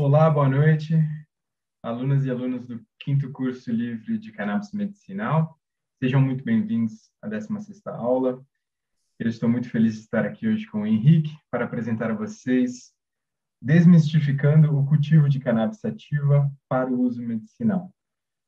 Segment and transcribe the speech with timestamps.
[0.00, 0.94] Olá, boa noite,
[1.82, 5.58] alunas e alunos do quinto curso livre de cannabis medicinal.
[6.00, 8.40] Sejam muito bem-vindos à 16ª aula.
[9.18, 12.94] Eu estou muito feliz de estar aqui hoje com o Henrique para apresentar a vocês
[13.60, 17.92] Desmistificando o cultivo de cannabis sativa para o uso medicinal.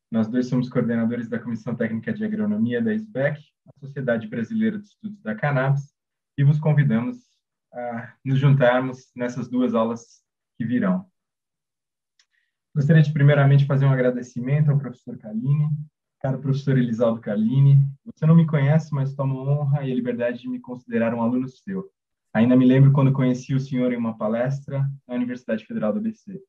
[0.09, 4.85] Nós dois somos coordenadores da Comissão Técnica de Agronomia da SBEC, a Sociedade Brasileira de
[4.85, 5.93] Estudos da Cannabis,
[6.37, 7.17] e vos convidamos
[7.73, 10.23] a nos juntarmos nessas duas aulas
[10.57, 11.10] que virão.
[12.73, 15.67] Gostaria de primeiramente fazer um agradecimento ao professor Kaline,
[16.21, 17.85] caro professor Elisaldo Kaline.
[18.05, 21.49] Você não me conhece, mas tomo honra e a liberdade de me considerar um aluno
[21.49, 21.83] seu.
[22.33, 26.41] Ainda me lembro quando conheci o senhor em uma palestra na Universidade Federal do ABC.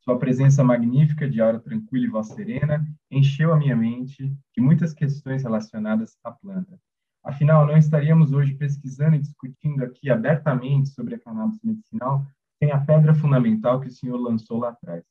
[0.00, 4.92] Sua presença magnífica, de aura tranquila e voz serena, encheu a minha mente de muitas
[4.92, 6.78] questões relacionadas à planta.
[7.24, 12.26] Afinal, não estaríamos hoje pesquisando e discutindo aqui abertamente sobre a cannabis medicinal
[12.58, 15.02] sem a pedra fundamental que o senhor lançou lá atrás.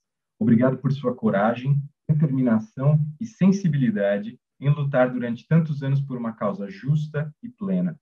[0.41, 6.67] Obrigado por sua coragem, determinação e sensibilidade em lutar durante tantos anos por uma causa
[6.67, 7.95] justa e plena.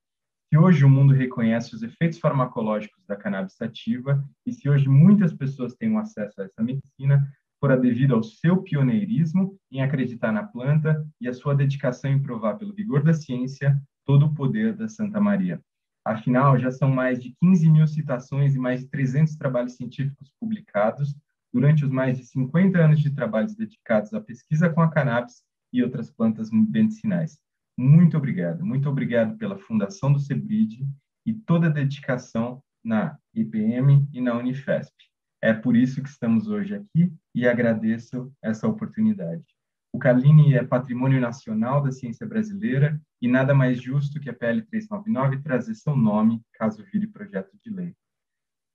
[0.48, 5.34] Se hoje o mundo reconhece os efeitos farmacológicos da cannabis sativa e se hoje muitas
[5.34, 11.06] pessoas têm acesso a essa medicina, fora devido ao seu pioneirismo em acreditar na planta
[11.20, 15.20] e a sua dedicação em provar pelo vigor da ciência todo o poder da Santa
[15.20, 15.60] Maria.
[16.06, 21.14] Afinal, já são mais de 15 mil citações e mais de 300 trabalhos científicos publicados
[21.52, 25.82] durante os mais de 50 anos de trabalhos dedicados à pesquisa com a cannabis e
[25.82, 27.38] outras plantas medicinais.
[27.78, 28.64] Muito obrigado.
[28.64, 30.86] Muito obrigado pela fundação do CEBRID
[31.26, 34.94] e toda a dedicação na IPM e na Unifesp.
[35.42, 39.44] É por isso que estamos hoje aqui e agradeço essa oportunidade.
[39.92, 44.62] O Carline é patrimônio nacional da ciência brasileira e nada mais justo que a PL
[44.62, 47.94] 399 trazer seu nome caso vire projeto de lei.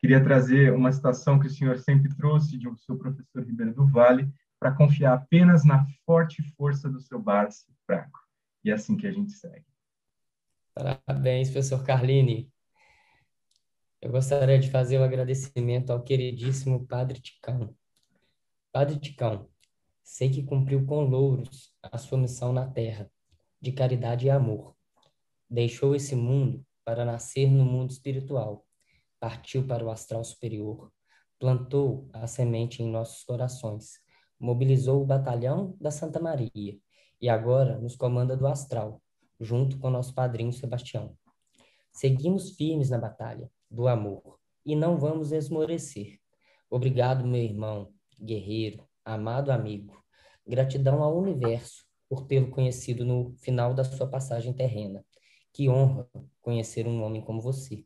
[0.05, 3.87] Queria trazer uma citação que o senhor sempre trouxe de um seu professor Ribeiro do
[3.87, 8.19] Vale, para confiar apenas na forte força do seu barço fraco.
[8.63, 9.65] E é assim que a gente segue.
[10.75, 12.53] Parabéns, professor Carline.
[13.99, 17.75] Eu gostaria de fazer o um agradecimento ao queridíssimo Padre Ticão.
[18.71, 19.49] Padre Ticão,
[20.03, 23.09] sei que cumpriu com louros a sua missão na Terra,
[23.59, 24.75] de caridade e amor.
[25.49, 28.64] Deixou esse mundo para nascer no mundo espiritual
[29.19, 30.91] partiu para o astral superior,
[31.39, 33.99] plantou a semente em nossos corações,
[34.39, 36.79] mobilizou o batalhão da Santa Maria
[37.21, 39.01] e agora nos comanda do astral,
[39.39, 41.17] junto com nosso padrinho Sebastião.
[41.91, 46.19] Seguimos firmes na batalha do amor e não vamos esmorecer.
[46.69, 50.03] Obrigado, meu irmão, guerreiro, amado amigo.
[50.45, 55.05] Gratidão ao universo por tê-lo conhecido no final da sua passagem terrena.
[55.53, 56.07] Que honra
[56.41, 57.85] conhecer um homem como você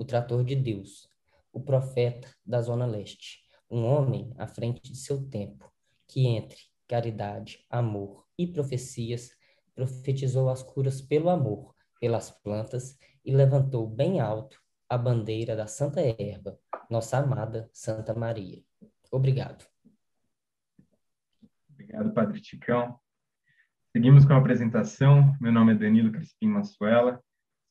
[0.00, 1.06] o trator de Deus,
[1.52, 3.40] o profeta da Zona Leste,
[3.70, 5.70] um homem à frente de seu tempo,
[6.08, 6.56] que entre
[6.88, 9.30] caridade, amor e profecias
[9.74, 16.00] profetizou as curas pelo amor, pelas plantas e levantou bem alto a bandeira da Santa
[16.00, 18.64] Erva, nossa amada Santa Maria.
[19.12, 19.66] Obrigado.
[21.74, 22.98] Obrigado, Padre Ticão.
[23.92, 25.36] Seguimos com a apresentação.
[25.38, 27.22] Meu nome é Danilo Crispim Massuela,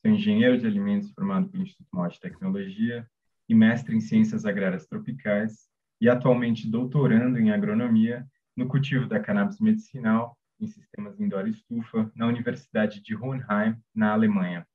[0.01, 3.05] Sou engenheiro de alimentos formado pelo Instituto Maior de Tecnologia
[3.49, 5.67] e mestre em ciências agrárias tropicais
[5.99, 12.27] e atualmente doutorando em agronomia no cultivo da cannabis medicinal em sistemas indoor estufa na
[12.27, 14.65] Universidade de Hohenheim, na Alemanha.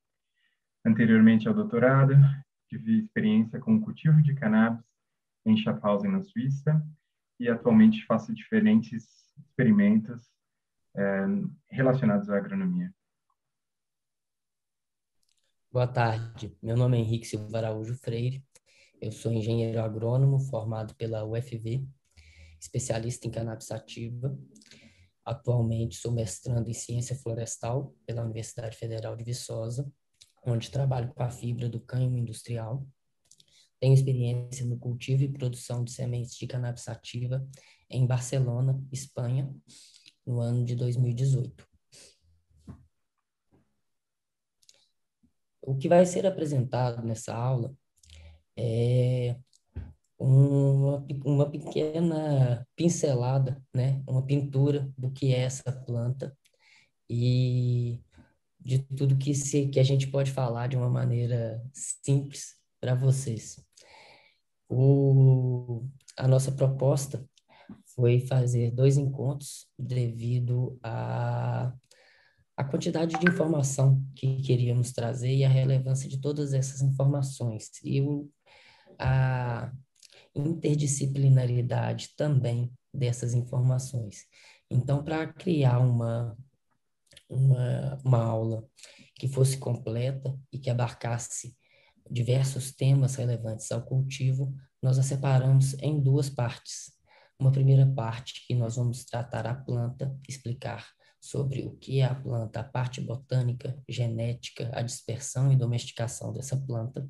[0.85, 2.15] Anteriormente ao doutorado,
[2.69, 4.85] tive experiência com o cultivo de cannabis
[5.47, 6.87] em Schaffhausen, na Suíça,
[7.41, 10.31] e atualmente faço diferentes experimentos
[10.95, 11.27] eh,
[11.71, 12.94] relacionados à agronomia.
[15.75, 18.45] Boa tarde, meu nome é Henrique Silva Araújo Freire,
[19.01, 21.85] eu sou engenheiro agrônomo formado pela UFV,
[22.61, 24.39] especialista em cannabis sativa.
[25.25, 29.93] Atualmente sou mestrando em ciência florestal pela Universidade Federal de Viçosa,
[30.47, 32.87] onde trabalho com a fibra do cânhamo industrial.
[33.81, 37.45] Tenho experiência no cultivo e produção de sementes de cannabis sativa
[37.91, 39.53] em Barcelona, Espanha,
[40.25, 41.74] no ano de 2018.
[45.67, 47.75] O que vai ser apresentado nessa aula
[48.57, 49.37] é
[50.19, 54.03] uma, uma pequena pincelada, né?
[54.07, 56.37] uma pintura do que é essa planta
[57.09, 58.01] e
[58.61, 63.59] de tudo que, se, que a gente pode falar de uma maneira simples para vocês.
[64.69, 65.85] O,
[66.17, 67.25] a nossa proposta
[67.95, 71.73] foi fazer dois encontros devido a
[72.57, 77.71] a quantidade de informação que queríamos trazer e a relevância de todas essas informações.
[77.83, 78.31] E, o,
[78.99, 79.73] a,
[80.35, 84.25] interdisciplinaridade também dessas informações.
[84.71, 86.37] Então, para criar uma,
[87.29, 88.65] uma, uma aula
[89.15, 91.57] que fosse completa e que abarcasse
[92.11, 96.93] diversos temas relevantes ao cultivo, nós a separamos em duas partes.
[97.39, 100.87] Uma primeira parte que nós vamos tratar a planta, explicar
[101.25, 106.55] sobre o que é a planta, a parte botânica, genética, a dispersão e domesticação dessa
[106.55, 107.09] planta,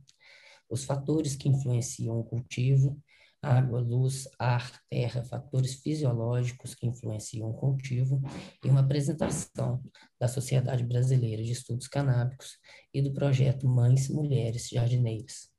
[0.70, 2.96] os fatores que influenciam o cultivo,
[3.42, 8.22] água, luz, ar, terra, fatores fisiológicos que influenciam o cultivo
[8.64, 9.82] e uma apresentação
[10.18, 12.56] da Sociedade Brasileira de Estudos Canábicos
[12.94, 15.52] e do projeto Mães Mulheres Jardineiras.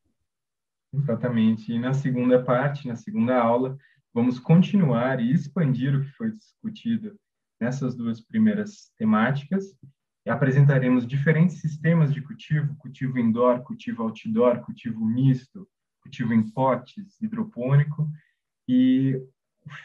[0.93, 1.73] Exatamente.
[1.73, 3.77] E na segunda parte, na segunda aula,
[4.13, 7.19] vamos continuar e expandir o que foi discutido
[7.59, 9.65] nessas duas primeiras temáticas.
[10.27, 15.67] Apresentaremos diferentes sistemas de cultivo, cultivo indoor, cultivo outdoor, cultivo misto,
[16.01, 18.09] cultivo em potes, hidropônico,
[18.67, 19.21] e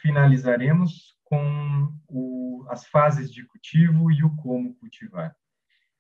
[0.00, 5.34] finalizaremos com o, as fases de cultivo e o como cultivar.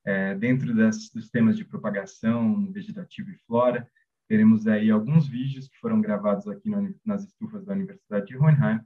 [0.04, 3.86] É, dentro das, dos temas de propagação, vegetativo e flora,
[4.26, 8.80] teremos aí alguns vídeos que foram gravados aqui no, nas estufas da Universidade de Hohenheim,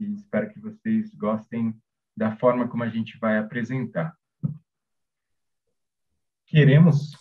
[0.00, 1.74] e espero que vocês gostem
[2.16, 4.14] da forma como a gente vai apresentar.
[6.46, 7.12] Queremos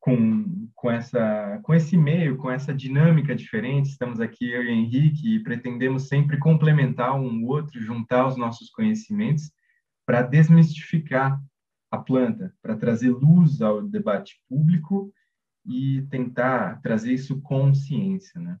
[0.00, 3.90] com, com, essa, com esse meio, com essa dinâmica diferente.
[3.90, 9.50] Estamos aqui, eu e Henrique, e pretendemos sempre complementar um outro, juntar os nossos conhecimentos
[10.06, 11.40] para desmistificar
[11.90, 15.12] a planta, para trazer luz ao debate público
[15.64, 18.58] e tentar trazer isso com ciência, né?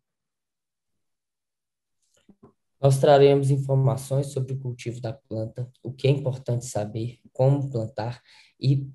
[2.84, 8.20] Nós traremos informações sobre o cultivo da planta, o que é importante saber, como plantar
[8.60, 8.86] e,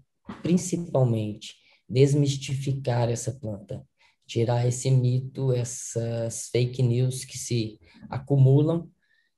[0.44, 1.56] principalmente,
[1.89, 3.83] desmistificar essa planta,
[4.27, 7.80] tirar esse mito, essas fake news que se
[8.12, 8.88] acumulam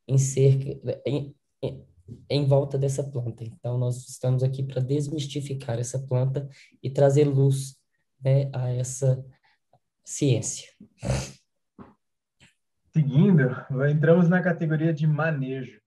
[0.05, 1.33] em cerca em,
[1.63, 1.85] em,
[2.29, 3.45] em volta dessa planta.
[3.45, 6.49] Então nós estamos aqui para desmistificar essa planta
[6.83, 7.77] e trazer luz
[8.21, 9.25] né, a essa
[10.03, 10.67] ciência.
[12.93, 13.43] Seguindo,
[13.89, 15.79] entramos na categoria de manejo.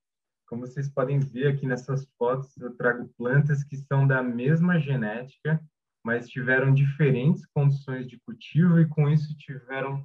[0.47, 5.61] Como vocês podem ver aqui nessas fotos, eu trago plantas que são da mesma genética
[6.05, 10.03] mas tiveram diferentes condições de cultivo e com isso tiveram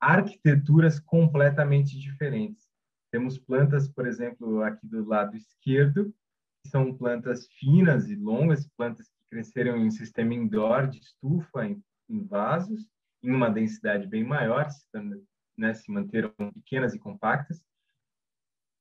[0.00, 2.68] arquiteturas completamente diferentes.
[3.10, 6.14] Temos plantas, por exemplo, aqui do lado esquerdo,
[6.62, 11.82] que são plantas finas e longas, plantas que cresceram em sistema indoor de estufa, em,
[12.08, 12.86] em vasos,
[13.22, 14.68] em uma densidade bem maior,
[15.56, 17.62] né, se manteram pequenas e compactas.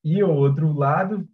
[0.04, 1.28] E o outro lado,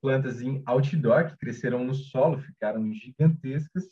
[0.00, 3.84] plantas em outdoor, que cresceram no solo, ficaram gigantescas,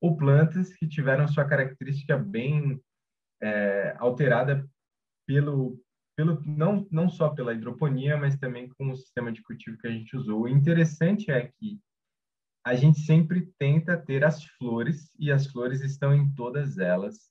[0.00, 2.80] ou plantas que tiveram sua característica bem
[3.40, 4.68] é, alterada
[5.26, 5.80] pelo,
[6.16, 9.90] pelo não, não só pela hidroponia, mas também com o sistema de cultivo que a
[9.90, 10.42] gente usou.
[10.42, 11.80] O interessante é que
[12.64, 17.30] a gente sempre tenta ter as flores e as flores estão em todas elas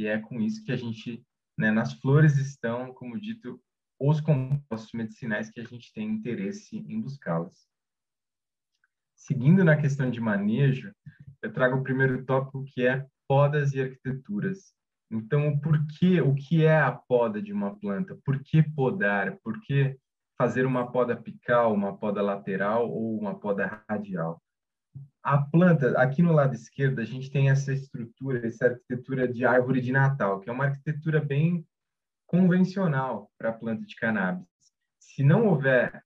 [0.00, 1.22] e é com isso que a gente,
[1.60, 3.60] né, nas flores estão, como dito,
[4.00, 7.68] os compostos medicinais que a gente tem interesse em buscá-las.
[9.14, 10.90] Seguindo na questão de manejo,
[11.42, 14.72] eu trago o primeiro tópico que é podas e arquiteturas.
[15.10, 18.18] Então, o porquê, o que é a poda de uma planta?
[18.24, 19.36] Por que podar?
[19.42, 19.98] Por que
[20.38, 24.42] fazer uma poda apical, uma poda lateral ou uma poda radial?
[25.22, 29.80] A planta, aqui no lado esquerdo, a gente tem essa estrutura, essa arquitetura de árvore
[29.80, 31.66] de Natal, que é uma arquitetura bem
[32.26, 34.48] convencional para a planta de cannabis.
[34.98, 36.02] Se não houver,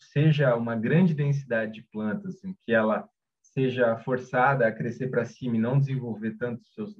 [0.00, 3.08] seja uma grande densidade de plantas, em que ela
[3.40, 6.96] seja forçada a crescer para cima e não desenvolver tanto seus,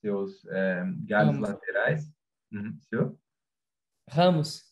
[0.00, 1.48] seus é, galhos Ramos.
[1.48, 2.12] laterais.
[2.52, 3.18] Uhum, seu?
[4.08, 4.62] Ramos.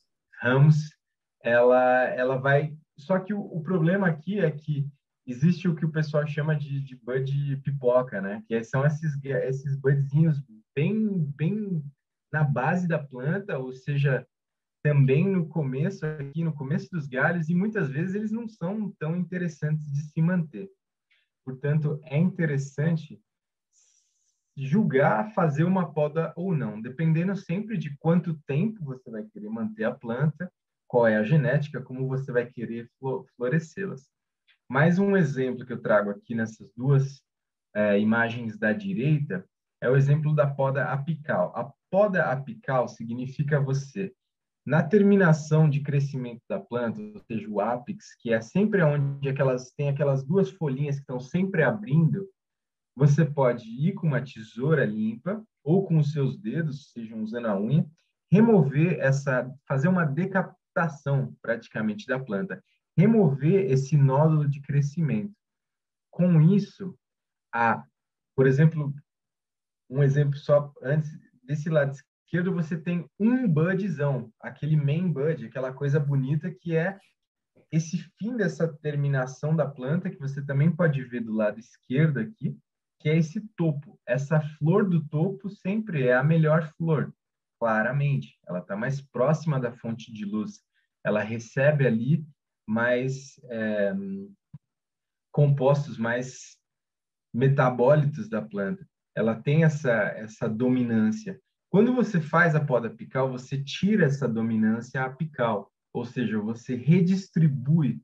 [0.41, 0.97] Ramos,
[1.43, 2.77] ela, ela vai.
[2.97, 4.87] Só que o, o, problema aqui é que
[5.27, 8.43] existe o que o pessoal chama de, de bud pipoca, né?
[8.47, 10.43] Que são esses, esses budzinhos
[10.75, 11.85] bem, bem
[12.33, 14.27] na base da planta, ou seja,
[14.83, 19.17] também no começo, aqui no começo dos galhos, e muitas vezes eles não são tão
[19.17, 20.69] interessantes de se manter.
[21.45, 23.21] Portanto, é interessante
[24.57, 29.85] julgar fazer uma poda ou não, dependendo sempre de quanto tempo você vai querer manter
[29.85, 30.53] a planta,
[30.87, 32.91] qual é a genética, como você vai querer
[33.37, 34.11] florescê-las.
[34.73, 37.23] Mais um exemplo que eu trago aqui nessas duas
[37.75, 39.45] é, imagens da direita
[39.83, 41.53] é o exemplo da poda apical.
[41.55, 44.15] A poda apical significa você
[44.65, 49.73] na terminação de crescimento da planta, ou seja, o ápice, que é sempre onde aquelas
[49.73, 52.27] tem aquelas duas folhinhas que estão sempre abrindo,
[52.97, 57.61] você pode ir com uma tesoura limpa ou com os seus dedos, sejam usando a
[57.61, 57.87] unha,
[58.31, 62.65] remover essa, fazer uma decapitação praticamente da planta,
[62.97, 65.35] remover esse nódulo de crescimento.
[66.11, 66.97] Com isso,
[67.53, 67.85] a,
[68.35, 68.93] por exemplo,
[69.89, 71.11] um exemplo só antes
[71.43, 76.99] desse lado esquerdo você tem um budzão, aquele main bud, aquela coisa bonita que é
[77.71, 82.57] esse fim dessa terminação da planta que você também pode ver do lado esquerdo aqui,
[83.01, 83.99] que é esse topo.
[84.07, 87.13] Essa flor do topo sempre é a melhor flor,
[87.59, 88.39] claramente.
[88.47, 90.61] Ela está mais próxima da fonte de luz.
[91.05, 92.27] Ela recebe ali
[92.67, 93.93] mais é,
[95.33, 96.59] compostos, mais
[97.33, 98.87] metabólitos da planta.
[99.15, 101.41] Ela tem essa, essa dominância.
[101.71, 108.01] Quando você faz a poda apical, você tira essa dominância apical, ou seja, você redistribui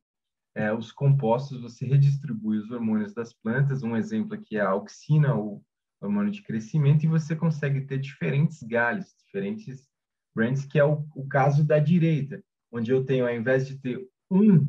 [0.54, 3.82] é, os compostos, você redistribui os hormônios das plantas.
[3.82, 5.62] Um exemplo aqui é a auxina, o
[6.00, 9.86] hormônio de crescimento, e você consegue ter diferentes galhos, diferentes
[10.34, 14.08] brands, que é o, o caso da direita, onde eu tenho, ao invés de ter
[14.30, 14.66] um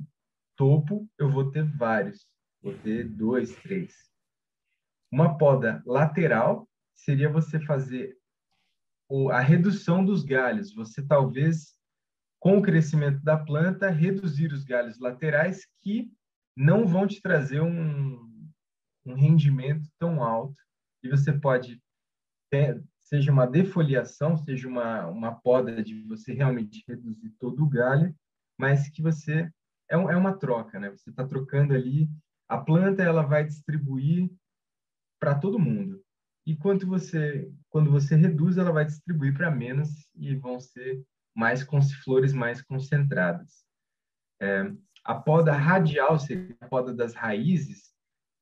[0.56, 2.25] topo, eu vou ter vários,
[2.62, 3.94] vou ter dois, três.
[5.12, 8.18] Uma poda lateral seria você fazer
[9.32, 10.74] a redução dos galhos.
[10.74, 11.80] Você talvez
[12.39, 16.10] com o crescimento da planta, reduzir os galhos laterais que
[16.56, 18.50] não vão te trazer um,
[19.06, 20.56] um rendimento tão alto.
[21.04, 21.82] E você pode
[22.50, 28.16] ter, seja uma defoliação, seja uma, uma poda de você realmente reduzir todo o galho,
[28.60, 29.50] mas que você
[29.89, 30.89] é, um, é uma troca, né?
[30.92, 32.10] Você está trocando ali
[32.48, 34.30] a planta, ela vai distribuir
[35.20, 36.04] para todo mundo.
[36.46, 41.01] E quanto você, quando você reduz, ela vai distribuir para menos e vão ser
[41.36, 41.63] mais
[42.04, 43.63] flores mais concentradas.
[44.42, 44.72] É,
[45.06, 47.94] a poda radial, seria a poda das raízes,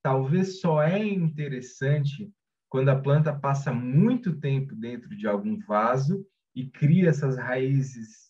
[0.01, 2.31] talvez só é interessante
[2.69, 8.26] quando a planta passa muito tempo dentro de algum vaso e cria essas raízes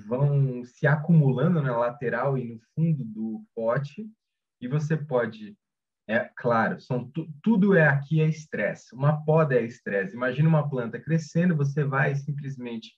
[0.00, 4.08] vão se acumulando na lateral e no fundo do pote
[4.60, 5.56] e você pode
[6.06, 7.10] é claro, são
[7.42, 8.94] tudo é aqui é estresse.
[8.94, 10.14] Uma poda é estresse.
[10.14, 12.92] Imagina uma planta crescendo, você vai simplesmente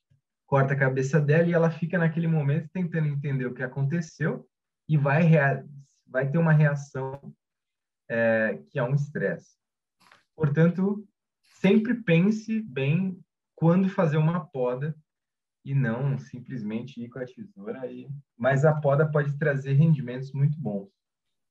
[0.44, 4.44] corta a cabeça dela e ela fica naquele momento tentando entender o que aconteceu
[4.88, 5.30] e vai,
[6.06, 7.32] vai ter uma reação
[8.08, 9.56] é, que é um estresse.
[10.34, 11.06] Portanto,
[11.60, 13.20] sempre pense bem
[13.54, 14.96] quando fazer uma poda
[15.66, 17.86] e não simplesmente ir com a tesoura.
[17.90, 18.08] E...
[18.38, 20.88] Mas a poda pode trazer rendimentos muito bons.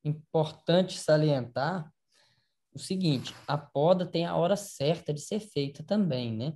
[0.03, 1.91] Importante salientar
[2.73, 6.53] o seguinte: a poda tem a hora certa de ser feita também, né?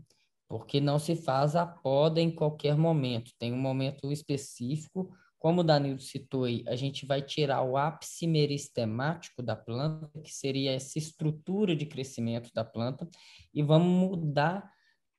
[0.49, 5.15] porque não se faz a poda em qualquer momento, tem um momento específico.
[5.37, 10.33] Como o Danilo citou aí, a gente vai tirar o ápice meristemático da planta, que
[10.33, 13.07] seria essa estrutura de crescimento da planta,
[13.53, 14.69] e vamos mudar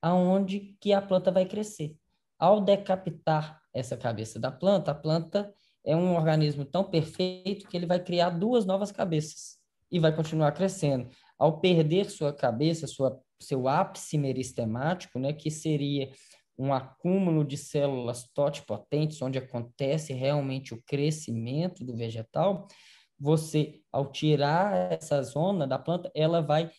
[0.02, 1.97] aonde que a planta vai crescer.
[2.40, 5.54] Ao decapitar essa cabeça da planta, a planta
[5.85, 9.59] é um organismo tão perfeito que ele vai criar duas novas cabeças
[9.92, 11.11] e vai continuar crescendo.
[11.38, 16.11] Ao perder sua cabeça, sua seu ápice meristemático, né, que seria
[16.59, 22.66] um acúmulo de células totipotentes, onde acontece realmente o crescimento do vegetal,
[23.18, 26.70] você, ao tirar essa zona da planta, ela vai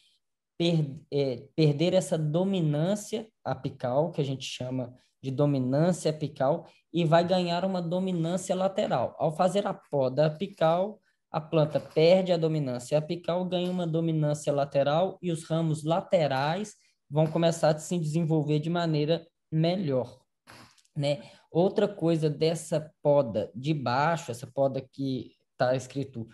[0.57, 7.25] per, é, perder essa dominância apical, que a gente chama de dominância apical, e vai
[7.25, 9.15] ganhar uma dominância lateral.
[9.17, 10.99] Ao fazer a poda apical,
[11.31, 16.75] a planta perde a dominância apical, ganha uma dominância lateral e os ramos laterais
[17.09, 20.19] vão começar a se desenvolver de maneira melhor,
[20.95, 21.21] né?
[21.49, 26.27] Outra coisa dessa poda de baixo, essa poda que está escrito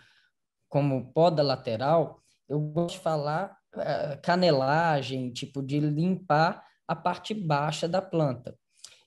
[0.68, 7.88] como poda lateral, eu gosto de falar uh, canelagem, tipo de limpar a parte baixa
[7.88, 8.56] da planta.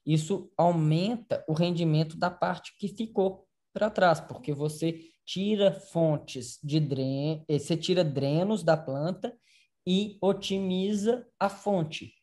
[0.05, 6.79] Isso aumenta o rendimento da parte que ficou para trás, porque você tira fontes de
[6.79, 9.33] dreno, eh, você tira drenos da planta
[9.87, 12.13] e otimiza a fonte.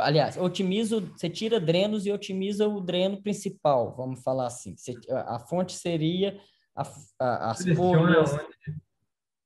[0.00, 4.74] Aliás, otimiza, você tira drenos e otimiza o dreno principal, vamos falar assim.
[5.10, 6.40] a fonte seria
[6.74, 6.82] a,
[7.20, 8.32] a, as folhas.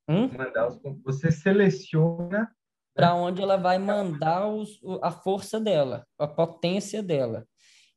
[0.09, 0.31] Hum?
[0.69, 2.51] Os, você seleciona?
[2.97, 7.47] Para onde ela vai mandar os, a força dela, a potência dela.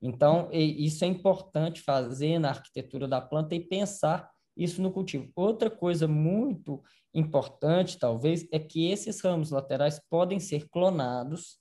[0.02, 5.32] Então, isso é importante fazer na arquitetura da planta e pensar isso no cultivo.
[5.36, 11.58] Outra coisa muito importante, talvez, é que esses ramos laterais podem ser clonados,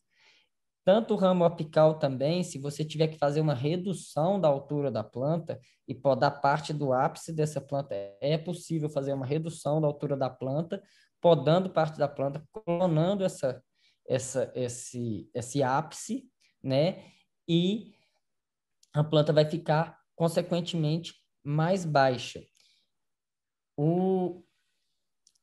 [0.85, 5.05] tanto o ramo apical também, se você tiver que fazer uma redução da altura da
[5.05, 10.17] planta e podar parte do ápice dessa planta, é possível fazer uma redução da altura
[10.17, 10.83] da planta,
[11.21, 13.63] podando parte da planta, clonando essa,
[14.07, 16.31] essa, esse, esse ápice,
[16.63, 17.13] né?
[17.49, 17.95] e
[18.95, 22.45] a planta vai ficar, consequentemente, mais baixa.
[23.77, 24.45] O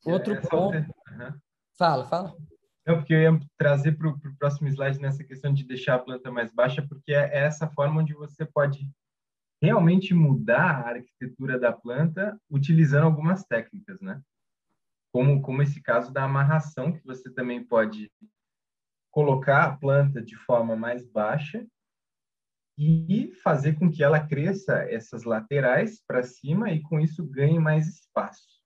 [0.06, 0.78] outro é, ponto.
[0.78, 1.40] Uhum.
[1.78, 2.38] Fala, fala.
[2.86, 6.32] Não, porque eu ia trazer para o próximo slide nessa questão de deixar a planta
[6.32, 8.88] mais baixa, porque é, é essa forma onde você pode
[9.62, 14.22] realmente mudar a arquitetura da planta utilizando algumas técnicas, né?
[15.16, 18.12] Como, como esse caso da amarração, que você também pode
[19.10, 21.66] colocar a planta de forma mais baixa
[22.78, 27.88] e fazer com que ela cresça essas laterais para cima e com isso ganhe mais
[27.88, 28.62] espaço.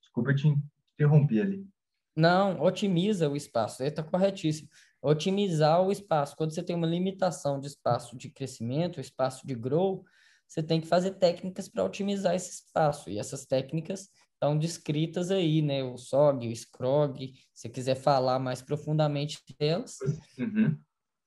[0.00, 0.48] Desculpa te
[0.94, 1.68] interromper ali.
[2.16, 4.68] Não, otimiza o espaço, está corretíssimo.
[5.00, 6.34] Otimizar o espaço.
[6.34, 10.04] Quando você tem uma limitação de espaço de crescimento, espaço de grow,
[10.48, 13.08] você tem que fazer técnicas para otimizar esse espaço.
[13.10, 15.82] E essas técnicas estão descritas aí, né?
[15.82, 19.98] O SOG, o SCROG, se quiser falar mais profundamente delas.
[20.38, 20.78] Uhum.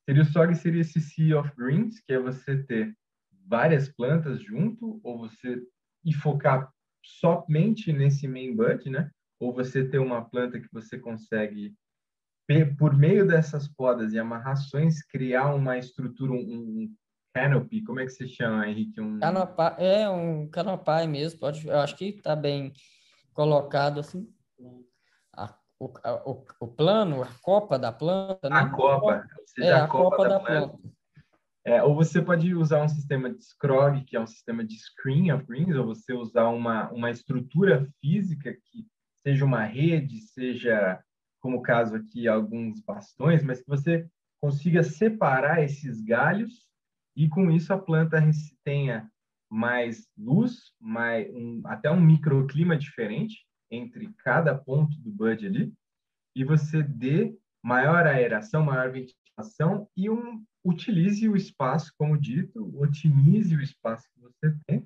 [0.07, 2.95] Seria o SOG, seria esse Sea of Greens, que é você ter
[3.45, 5.61] várias plantas junto, ou você
[6.05, 6.71] e focar
[7.03, 9.09] somente nesse main bud, né?
[9.39, 11.73] Ou você ter uma planta que você consegue,
[12.77, 16.93] por meio dessas podas e amarrações, criar uma estrutura, um,
[17.33, 18.99] canopy, como é que se chama, Henrique?
[18.99, 19.19] Um...
[19.19, 22.73] Canopy, é um canopy mesmo, pode, eu acho que está bem
[23.39, 24.27] colocado assim
[25.79, 25.93] o,
[26.25, 28.49] o, o plano, a copa da planta.
[28.49, 28.55] Né?
[28.57, 30.77] A copa, ou seja, é, a, copa, copa da, da, planta.
[30.77, 30.95] planta.
[31.65, 35.31] É, ou você pode usar um sistema de scrog, que é um sistema de screen
[35.31, 38.85] of greens, ou você usar uma, uma estrutura física que
[39.25, 41.01] seja uma rede, seja,
[41.39, 44.05] como o caso aqui, alguns bastões, mas que você
[44.41, 46.67] consiga separar esses galhos
[47.15, 48.21] e com isso a planta
[48.65, 49.09] tenha
[49.49, 55.73] mais luz, mais um, até um microclima diferente entre cada ponto do bud ali,
[56.35, 63.55] e você dê maior aeração, maior ventilação e um, utilize o espaço, como dito, otimize
[63.55, 64.85] o espaço que você tem,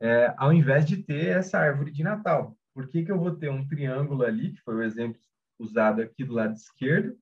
[0.00, 2.56] é, ao invés de ter essa árvore de Natal.
[2.74, 5.20] Por que, que eu vou ter um triângulo ali, que foi o exemplo
[5.58, 7.16] usado aqui do lado esquerdo,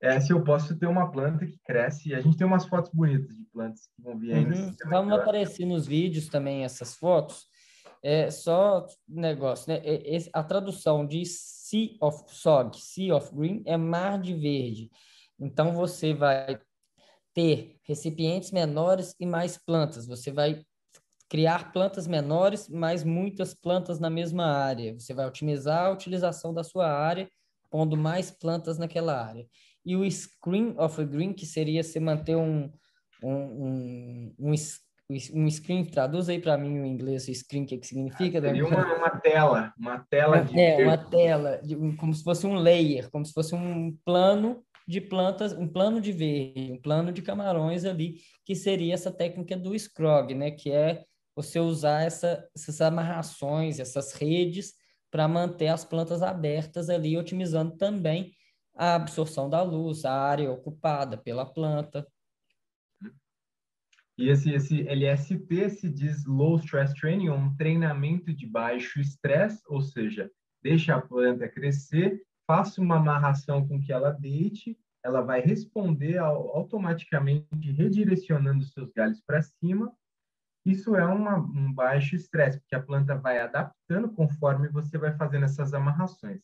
[0.00, 2.90] é, se eu posso ter uma planta que cresce, e a gente tem umas fotos
[2.92, 4.44] bonitas de plantas que vão vir aí.
[4.44, 4.74] Uhum.
[4.90, 7.46] Vamos aparecer nos vídeos também essas fotos,
[8.02, 9.80] é só negócio, né?
[9.84, 14.90] É, a tradução de Sea of Sog, Sea of Green, é mar de verde.
[15.38, 16.60] Então, você vai
[17.34, 20.06] ter recipientes menores e mais plantas.
[20.06, 20.62] Você vai
[21.28, 24.94] criar plantas menores, mas muitas plantas na mesma área.
[24.94, 27.28] Você vai otimizar a utilização da sua área,
[27.70, 29.46] pondo mais plantas naquela área.
[29.86, 32.70] E o Screen of Green, que seria se manter um,
[33.22, 34.54] um, um, um
[35.32, 38.40] um screen, traduz aí para mim o inglês, o screen, o que, que significa?
[38.40, 40.58] Seria uma, uma tela, uma tela de...
[40.58, 45.00] É, uma tela, de, como se fosse um layer, como se fosse um plano de
[45.00, 49.78] plantas, um plano de verde, um plano de camarões ali, que seria essa técnica do
[49.78, 50.50] scrog, né?
[50.50, 51.04] Que é
[51.36, 54.74] você usar essa, essas amarrações, essas redes
[55.10, 58.32] para manter as plantas abertas ali, otimizando também
[58.76, 62.06] a absorção da luz, a área ocupada pela planta.
[64.18, 69.80] E esse, esse LST se diz Low Stress Training, um treinamento de baixo estresse, ou
[69.82, 70.30] seja,
[70.62, 77.70] deixa a planta crescer, faça uma amarração com que ela deite, ela vai responder automaticamente
[77.72, 79.92] redirecionando seus galhos para cima.
[80.64, 85.44] Isso é uma, um baixo estresse, porque a planta vai adaptando conforme você vai fazendo
[85.44, 86.42] essas amarrações.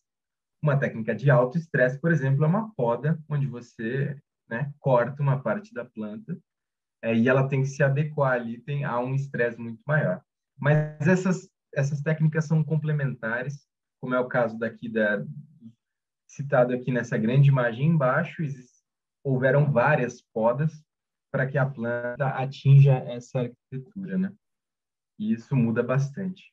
[0.62, 4.16] Uma técnica de alto estresse, por exemplo, é uma poda, onde você
[4.48, 6.38] né, corta uma parte da planta
[7.02, 10.22] é, e ela tem que se adequar ali tem, a um estresse muito maior.
[10.56, 13.66] Mas essas, essas técnicas são complementares,
[14.00, 15.24] como é o caso daqui da
[16.28, 18.42] citado aqui nessa grande imagem embaixo,
[19.22, 20.72] houveram várias podas
[21.30, 24.32] para que a planta atinja essa arquitetura, né?
[25.18, 26.52] E isso muda bastante.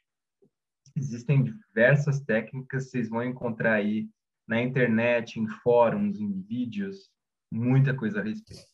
[0.95, 4.09] Existem diversas técnicas, vocês vão encontrar aí
[4.47, 7.11] na internet, em fóruns, em vídeos,
[7.51, 8.67] muita coisa a respeito.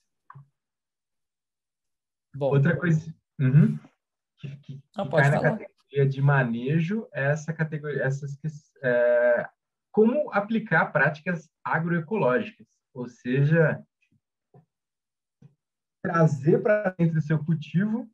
[2.36, 3.78] Bom, Outra coisa uhum,
[4.38, 8.38] que, que, não, que cai na categoria de manejo é essa categoria, essas
[8.84, 9.50] é,
[9.92, 13.82] como aplicar práticas agroecológicas, ou seja,
[16.04, 18.10] trazer para dentro do seu cultivo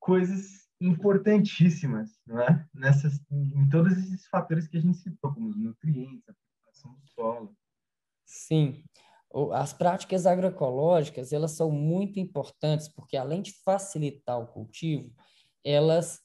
[0.00, 2.66] coisas importantíssimas, não é?
[2.74, 7.06] Nessas, em todos esses fatores que a gente citou, como os nutrientes, a preparação do
[7.08, 7.56] solo.
[8.24, 8.84] Sim
[9.52, 15.12] as práticas agroecológicas elas são muito importantes porque além de facilitar o cultivo,
[15.64, 16.20] elas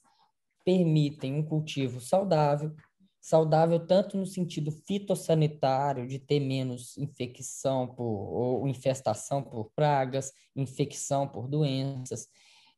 [0.64, 2.72] permitem um cultivo saudável,
[3.20, 11.26] saudável tanto no sentido fitossanitário, de ter menos infecção por, ou infestação por pragas, infecção
[11.26, 12.28] por doenças.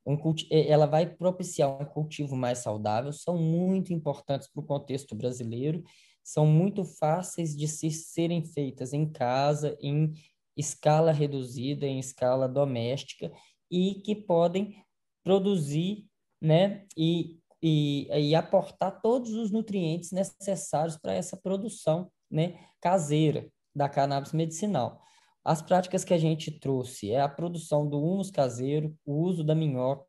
[0.05, 0.19] Um
[0.51, 5.83] ela vai propiciar um cultivo mais saudável, são muito importantes para o contexto brasileiro,
[6.25, 10.13] são muito fáceis de se, serem feitas em casa, em
[10.57, 13.33] escala reduzida, em escala doméstica,
[13.71, 14.85] e que podem
[15.25, 16.07] produzir
[16.41, 23.89] né, e e, e aportar todos os nutrientes necessários para essa produção né, caseira da
[23.89, 25.01] cannabis medicinal.
[25.45, 29.55] As práticas que a gente trouxe é a produção do humus caseiro, o uso da
[29.55, 30.07] minhoca,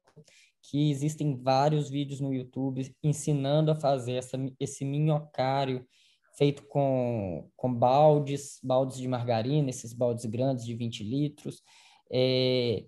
[0.62, 5.86] que existem vários vídeos no YouTube ensinando a fazer essa, esse minhocário
[6.38, 11.62] feito com, com baldes, baldes de margarina, esses baldes grandes de 20 litros.
[12.12, 12.86] É,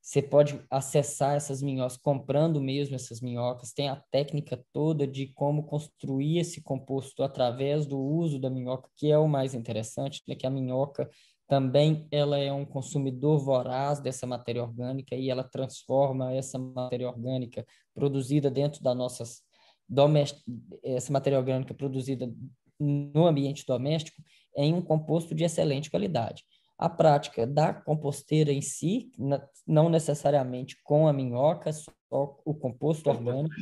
[0.00, 3.72] você pode acessar essas minhocas comprando mesmo essas minhocas.
[3.72, 9.10] Tem a técnica toda de como construir esse composto através do uso da minhoca, que
[9.10, 10.36] é o mais interessante, né?
[10.36, 11.10] que a minhoca
[11.48, 17.64] também ela é um consumidor voraz dessa matéria orgânica e ela transforma essa matéria orgânica
[17.94, 19.42] produzida dentro das nossas
[19.88, 20.42] domest...
[20.82, 22.32] essa matéria orgânica produzida
[22.78, 24.20] no ambiente doméstico
[24.56, 26.42] em um composto de excelente qualidade.
[26.78, 29.10] A prática da composteira em si,
[29.66, 33.54] não necessariamente com a minhoca, só o composto orgânico,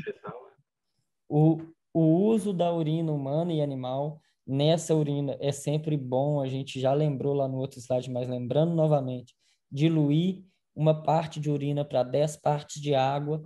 [1.28, 1.58] o,
[1.92, 6.92] o uso da urina humana e animal nessa urina é sempre bom, a gente já
[6.92, 9.34] lembrou lá no outro slide, mas lembrando novamente,
[9.70, 13.42] diluir uma parte de urina para 10 partes de água,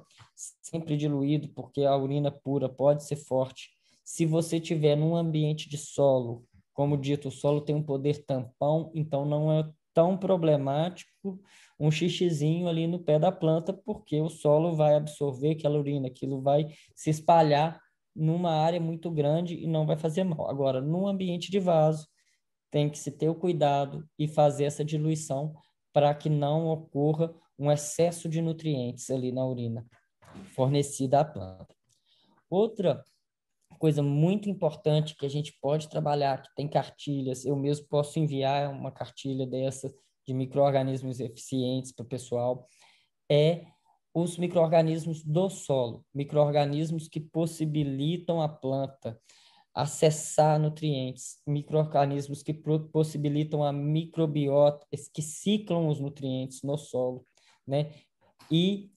[0.62, 3.70] sempre diluído, porque a urina pura pode ser forte.
[4.02, 6.44] Se você tiver num ambiente de solo
[6.78, 11.40] como dito, o solo tem um poder tampão, então não é tão problemático
[11.76, 16.40] um xixizinho ali no pé da planta, porque o solo vai absorver aquela urina, aquilo
[16.40, 17.80] vai se espalhar
[18.18, 20.50] numa área muito grande e não vai fazer mal.
[20.50, 22.06] Agora, num ambiente de vaso,
[22.70, 25.54] tem que se ter o cuidado e fazer essa diluição
[25.92, 29.86] para que não ocorra um excesso de nutrientes ali na urina
[30.54, 31.74] fornecida à planta.
[32.50, 33.02] Outra
[33.78, 38.70] coisa muito importante que a gente pode trabalhar, que tem cartilhas, eu mesmo posso enviar
[38.70, 39.92] uma cartilha dessa
[40.26, 42.66] de micro-organismos eficientes para o pessoal,
[43.30, 43.64] é
[44.14, 49.20] os micro-organismos do solo, micro-organismos que possibilitam a planta
[49.74, 57.24] acessar nutrientes, micro-organismos que possibilitam a microbiota, que ciclam os nutrientes no solo,
[57.64, 57.92] né?
[58.50, 58.90] E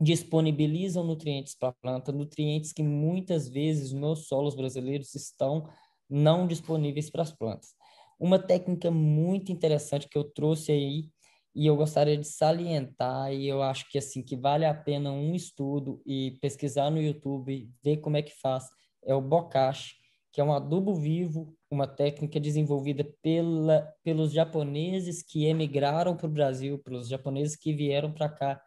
[0.00, 5.68] disponibilizam nutrientes para a planta, nutrientes que muitas vezes nos solos brasileiros estão
[6.10, 7.74] não disponíveis para as plantas.
[8.18, 11.08] Uma técnica muito interessante que eu trouxe aí
[11.54, 15.34] e eu gostaria de salientar e eu acho que assim que vale a pena um
[15.34, 18.64] estudo e pesquisar no YouTube, ver como é que faz,
[19.04, 19.94] é o bokashi,
[20.32, 26.30] que é um adubo vivo, uma técnica desenvolvida pela, pelos japoneses que emigraram para o
[26.30, 28.60] Brasil, pelos japoneses que vieram para cá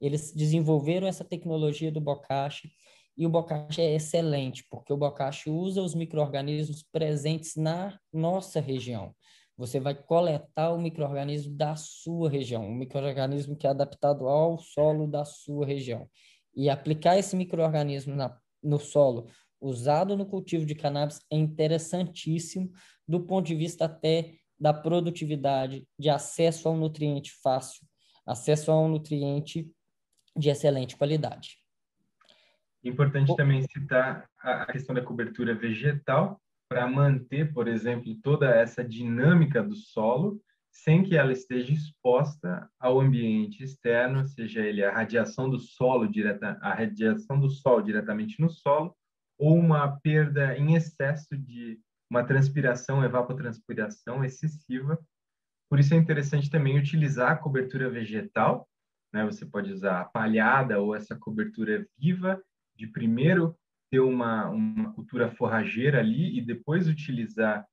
[0.00, 2.70] eles desenvolveram essa tecnologia do bocashi
[3.16, 9.14] e o bocashi é excelente, porque o bocashi usa os micro-organismos presentes na nossa região.
[9.56, 15.06] Você vai coletar o microorganismo da sua região, um microorganismo que é adaptado ao solo
[15.06, 16.08] da sua região.
[16.54, 18.16] E aplicar esse microorganismo
[18.62, 19.28] no solo,
[19.60, 22.70] usado no cultivo de cannabis, é interessantíssimo
[23.06, 27.86] do ponto de vista até da produtividade, de acesso a um nutriente fácil,
[28.26, 29.70] acesso a um nutriente
[30.36, 31.58] de excelente qualidade.
[32.82, 33.36] Importante o...
[33.36, 39.74] também citar a questão da cobertura vegetal para manter, por exemplo, toda essa dinâmica do
[39.74, 46.08] solo sem que ela esteja exposta ao ambiente externo, seja ele a radiação do solo
[46.08, 48.94] direta, a radiação do sol diretamente no solo
[49.38, 51.78] ou uma perda em excesso de
[52.10, 54.98] uma transpiração, evapotranspiração excessiva.
[55.70, 58.68] Por isso é interessante também utilizar a cobertura vegetal
[59.14, 59.24] né?
[59.24, 62.42] Você pode usar a palhada ou essa cobertura viva,
[62.74, 63.56] de primeiro
[63.90, 67.66] ter uma, uma cultura forrageira ali e depois utilizar,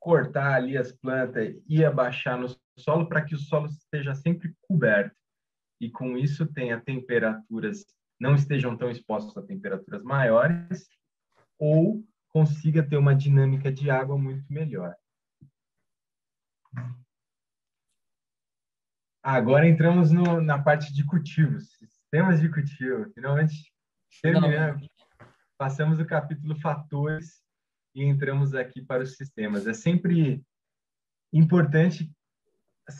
[0.00, 2.48] cortar ali as plantas e abaixar no
[2.78, 5.16] solo para que o solo esteja sempre coberto.
[5.80, 7.84] E com isso tenha temperaturas,
[8.20, 10.88] não estejam tão expostos a temperaturas maiores
[11.58, 14.94] ou consiga ter uma dinâmica de água muito melhor.
[19.22, 23.08] Agora entramos no, na parte de cultivos, sistemas de cultivo.
[23.14, 23.72] Finalmente
[24.20, 24.88] terminamos.
[25.62, 27.40] Passamos o capítulo fatores
[27.94, 29.64] e entramos aqui para os sistemas.
[29.64, 30.42] É sempre
[31.32, 32.12] importante.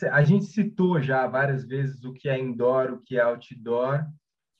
[0.09, 4.09] A gente citou já várias vezes o que é indoor, o que é outdoor,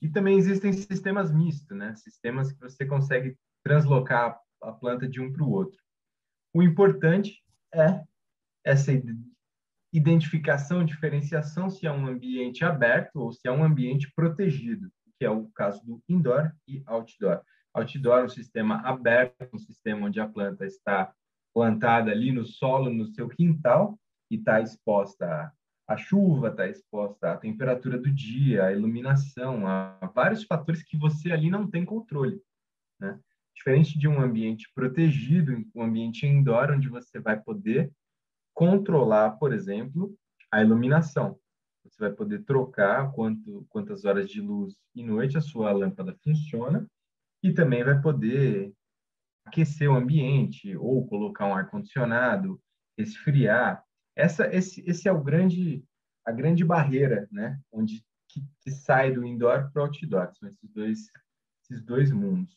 [0.01, 1.95] e também existem sistemas mistos, né?
[1.95, 5.79] Sistemas que você consegue translocar a planta de um para o outro.
[6.53, 7.41] O importante
[7.73, 8.03] é
[8.65, 8.91] essa
[9.93, 15.29] identificação, diferenciação se é um ambiente aberto ou se é um ambiente protegido, que é
[15.29, 17.41] o caso do indoor e outdoor.
[17.73, 21.13] Outdoor é um sistema aberto, um sistema onde a planta está
[21.53, 25.51] plantada ali no solo, no seu quintal, e está exposta
[25.87, 31.31] à chuva, está exposta à temperatura do dia, à iluminação, a vários fatores que você
[31.31, 32.39] ali não tem controle.
[32.99, 33.19] Né?
[33.55, 37.91] Diferente de um ambiente protegido, um ambiente indoor, onde você vai poder
[38.53, 40.15] controlar, por exemplo,
[40.51, 41.37] a iluminação.
[41.83, 46.87] Você vai poder trocar quanto, quantas horas de luz e noite a sua lâmpada funciona
[47.43, 48.73] e também vai poder
[49.45, 52.59] aquecer o ambiente ou colocar um ar condicionado,
[52.97, 53.83] esfriar.
[54.15, 55.83] Essa esse, esse é o grande
[56.25, 60.69] a grande barreira, né, onde que, que sai do indoor para o outdoor, são esses
[60.71, 60.99] dois
[61.61, 62.55] esses dois mundos.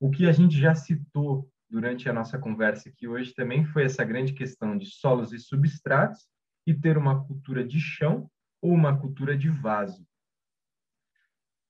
[0.00, 4.04] O que a gente já citou durante a nossa conversa aqui hoje também foi essa
[4.04, 6.26] grande questão de solos e substratos
[6.66, 10.06] e ter uma cultura de chão ou uma cultura de vaso.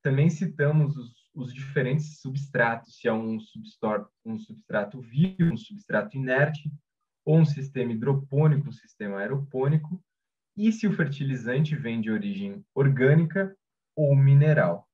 [0.03, 6.17] Também citamos os, os diferentes substratos, se é um substrato, um substrato vivo, um substrato
[6.17, 6.73] inerte,
[7.25, 10.03] ou um sistema hidropônico, um sistema aeropônico,
[10.57, 13.55] e se o fertilizante vem de origem orgânica
[13.95, 14.87] ou mineral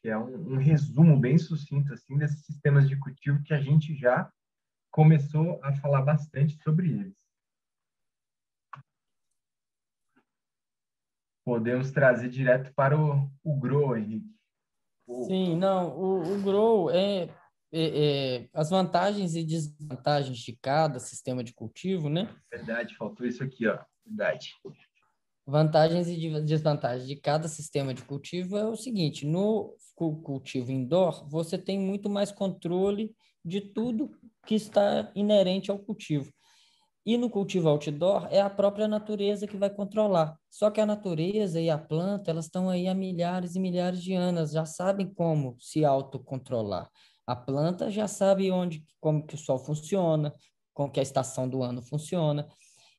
[0.00, 3.94] que é um, um resumo bem sucinto assim desses sistemas de cultivo que a gente
[3.94, 4.30] já
[4.90, 7.16] começou a falar bastante sobre eles.
[11.44, 14.37] Podemos trazer direto para o, o Grow, Henrique.
[15.26, 17.28] Sim, não, o, o Grow é,
[17.72, 22.34] é, é, as vantagens e desvantagens de cada sistema de cultivo, né?
[22.50, 23.78] Verdade, faltou isso aqui, ó.
[24.04, 24.50] Verdade.
[25.46, 31.56] Vantagens e desvantagens de cada sistema de cultivo é o seguinte: no cultivo indoor, você
[31.56, 34.10] tem muito mais controle de tudo
[34.46, 36.30] que está inerente ao cultivo.
[37.08, 40.38] E no cultivo outdoor é a própria natureza que vai controlar.
[40.50, 44.12] Só que a natureza e a planta, elas estão aí há milhares e milhares de
[44.12, 46.90] anos, já sabem como se autocontrolar.
[47.26, 50.34] A planta já sabe onde, como que o sol funciona,
[50.74, 52.46] como que a estação do ano funciona.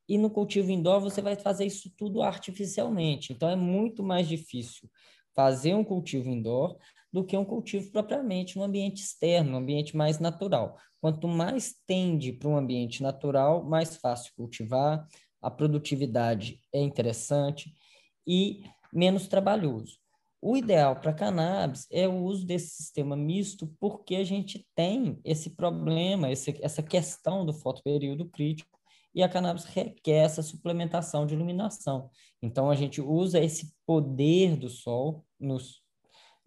[0.07, 3.31] E no cultivo indoor você vai fazer isso tudo artificialmente.
[3.31, 4.89] Então é muito mais difícil
[5.35, 6.75] fazer um cultivo indoor
[7.13, 10.77] do que um cultivo propriamente no ambiente externo, no ambiente mais natural.
[11.01, 15.07] Quanto mais tende para um ambiente natural, mais fácil cultivar,
[15.41, 17.73] a produtividade é interessante
[18.27, 19.97] e menos trabalhoso.
[20.41, 25.49] O ideal para cannabis é o uso desse sistema misto, porque a gente tem esse
[25.49, 28.79] problema, esse, essa questão do fotoperíodo crítico,
[29.13, 32.09] e a cannabis requer essa suplementação de iluminação.
[32.41, 35.81] Então, a gente usa esse poder do sol, nos,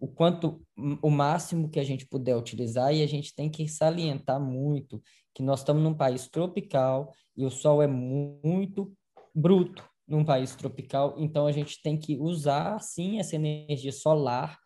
[0.03, 0.61] o quanto,
[1.01, 5.01] o máximo que a gente puder utilizar, e a gente tem que salientar muito
[5.33, 8.91] que nós estamos num país tropical e o sol é muito
[9.33, 14.59] bruto num país tropical, então a gente tem que usar, sim, essa energia solar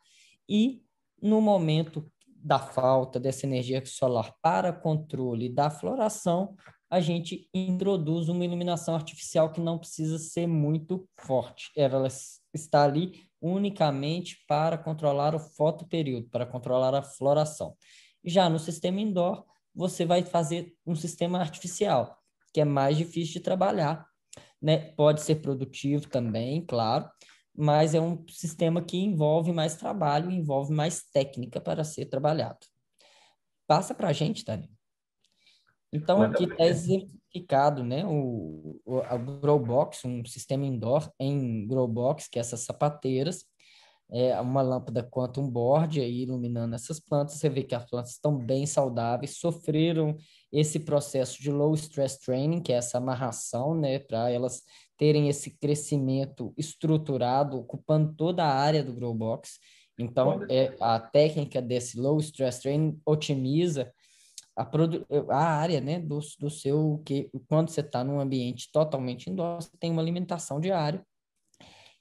[0.50, 0.82] e,
[1.21, 6.56] no momento da falta dessa energia solar para controle da floração,
[6.89, 11.69] a gente introduz uma iluminação artificial que não precisa ser muito forte.
[11.76, 12.08] Ela
[12.54, 17.76] está ali unicamente para controlar o fotoperíodo, para controlar a floração.
[18.23, 22.17] Já no sistema indoor, você vai fazer um sistema artificial,
[22.54, 24.08] que é mais difícil de trabalhar.
[24.62, 24.91] Né?
[24.93, 27.10] Pode ser produtivo também, claro,
[27.56, 32.60] mas é um sistema que envolve mais trabalho, envolve mais técnica para ser trabalhado.
[33.67, 34.77] Passa para a gente, Dani.
[35.91, 42.38] Então, aqui está exemplificado né, o, o, a Growbox, um sistema indoor em Growbox, que
[42.38, 43.45] é essas sapateiras,
[44.10, 47.36] é uma lâmpada quantum board aí iluminando essas plantas.
[47.36, 50.15] Você vê que as plantas estão bem saudáveis, sofreram
[50.52, 54.62] esse processo de low stress training, que é essa amarração, né, para elas
[54.97, 59.60] terem esse crescimento estruturado, ocupando toda a área do Growbox.
[60.00, 63.91] Então, é, a técnica desse low stress training otimiza
[64.58, 69.30] a, produ a área né, do, do seu, que quando você está num ambiente totalmente
[69.30, 71.06] indoor, você tem uma alimentação diária,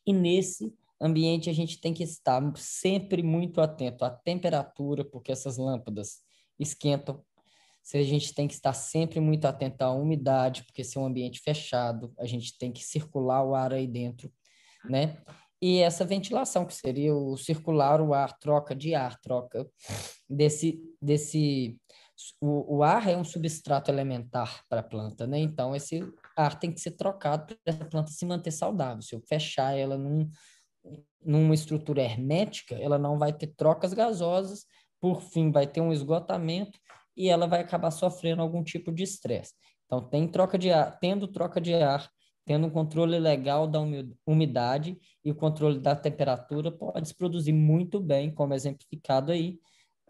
[0.07, 5.59] e nesse ambiente a gente tem que estar sempre muito atento à temperatura, porque essas
[5.59, 6.23] lâmpadas
[6.59, 7.23] esquentam.
[7.95, 11.41] A gente tem que estar sempre muito atento à umidade, porque se é um ambiente
[11.41, 14.33] fechado, a gente tem que circular o ar aí dentro,
[14.85, 15.19] né?
[15.63, 19.69] E essa ventilação, que seria o circular o ar, troca de ar, troca
[20.29, 21.79] desse, desse
[22.41, 25.39] o, o ar é um substrato elementar para a planta, né?
[25.39, 26.01] Então, esse
[26.37, 29.03] ar tem que ser trocado para a planta se manter saudável.
[29.03, 30.29] Se eu fechar ela num,
[31.25, 34.65] numa estrutura hermética, ela não vai ter trocas gasosas,
[35.01, 36.79] por fim, vai ter um esgotamento
[37.17, 39.53] e ela vai acabar sofrendo algum tipo de estresse.
[39.85, 42.09] Então, tem troca de ar, tendo troca de ar,
[42.47, 43.81] tendo um controle legal da
[44.27, 49.59] umidade e o controle da temperatura, pode se produzir muito bem, como exemplificado aí,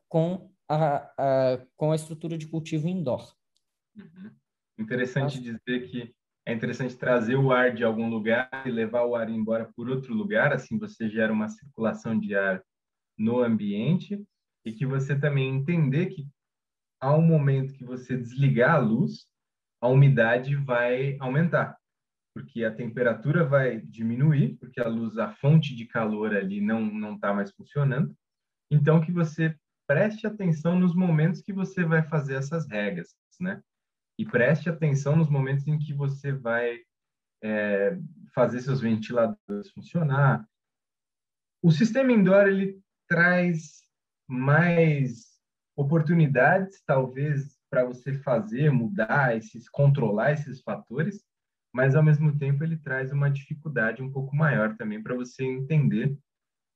[0.08, 3.34] com a, a com a estrutura de cultivo indoor.
[3.96, 4.30] Uhum.
[4.78, 6.14] Interessante dizer que
[6.46, 10.14] é interessante trazer o ar de algum lugar e levar o ar embora por outro
[10.14, 12.62] lugar, assim você gera uma circulação de ar
[13.18, 14.22] no ambiente
[14.64, 16.28] e que você também entender que
[17.00, 19.26] há um momento que você desligar a luz,
[19.80, 21.76] a umidade vai aumentar,
[22.34, 27.14] porque a temperatura vai diminuir, porque a luz, a fonte de calor ali não não
[27.14, 28.14] está mais funcionando.
[28.70, 33.62] Então que você preste atenção nos momentos que você vai fazer essas regras, né?
[34.18, 36.78] E preste atenção nos momentos em que você vai
[37.42, 37.98] é,
[38.34, 40.46] fazer seus ventiladores funcionar.
[41.62, 43.82] O sistema indoor ele traz
[44.26, 45.36] mais
[45.76, 51.22] oportunidades, talvez, para você fazer, mudar esses, controlar esses fatores,
[51.72, 56.16] mas ao mesmo tempo ele traz uma dificuldade um pouco maior também para você entender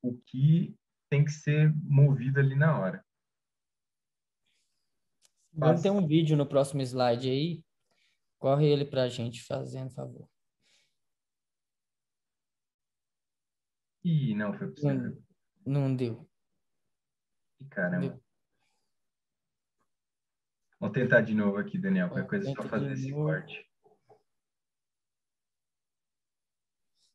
[0.02, 0.76] o que
[1.10, 3.04] tem que ser movido ali na hora.
[5.52, 7.64] Vamos ter um vídeo no próximo slide aí.
[8.38, 10.30] Corre ele para a gente, fazendo favor.
[14.04, 15.22] Ih, não foi possível.
[15.66, 16.30] Não, não deu.
[17.68, 18.08] Caramba.
[18.08, 18.24] Deu.
[20.78, 22.08] Vamos tentar de novo aqui, Daniel.
[22.08, 23.68] Qualquer coisa é só fazer esse corte.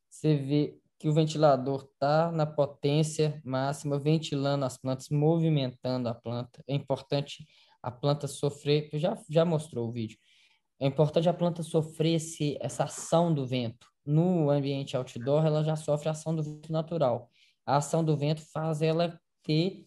[0.08, 6.62] Você vê que o ventilador está na potência máxima, ventilando as plantas, movimentando a planta.
[6.66, 7.46] É importante
[7.82, 10.18] a planta sofrer, já, já mostrou o vídeo,
[10.80, 13.86] é importante a planta sofrer esse, essa ação do vento.
[14.04, 17.30] No ambiente outdoor, ela já sofre a ação do vento natural.
[17.64, 19.86] A ação do vento faz ela ter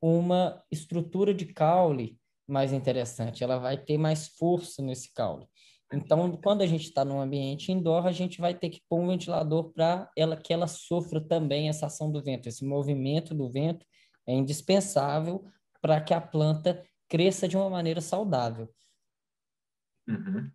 [0.00, 5.46] uma estrutura de caule mais interessante, ela vai ter mais força nesse caule.
[5.92, 9.08] Então, quando a gente está num ambiente indoor, a gente vai ter que pôr um
[9.08, 12.48] ventilador para ela que ela sofra também essa ação do vento.
[12.48, 13.84] Esse movimento do vento
[14.26, 15.44] é indispensável
[15.80, 18.72] para que a planta cresça de uma maneira saudável.
[20.08, 20.50] Uhum.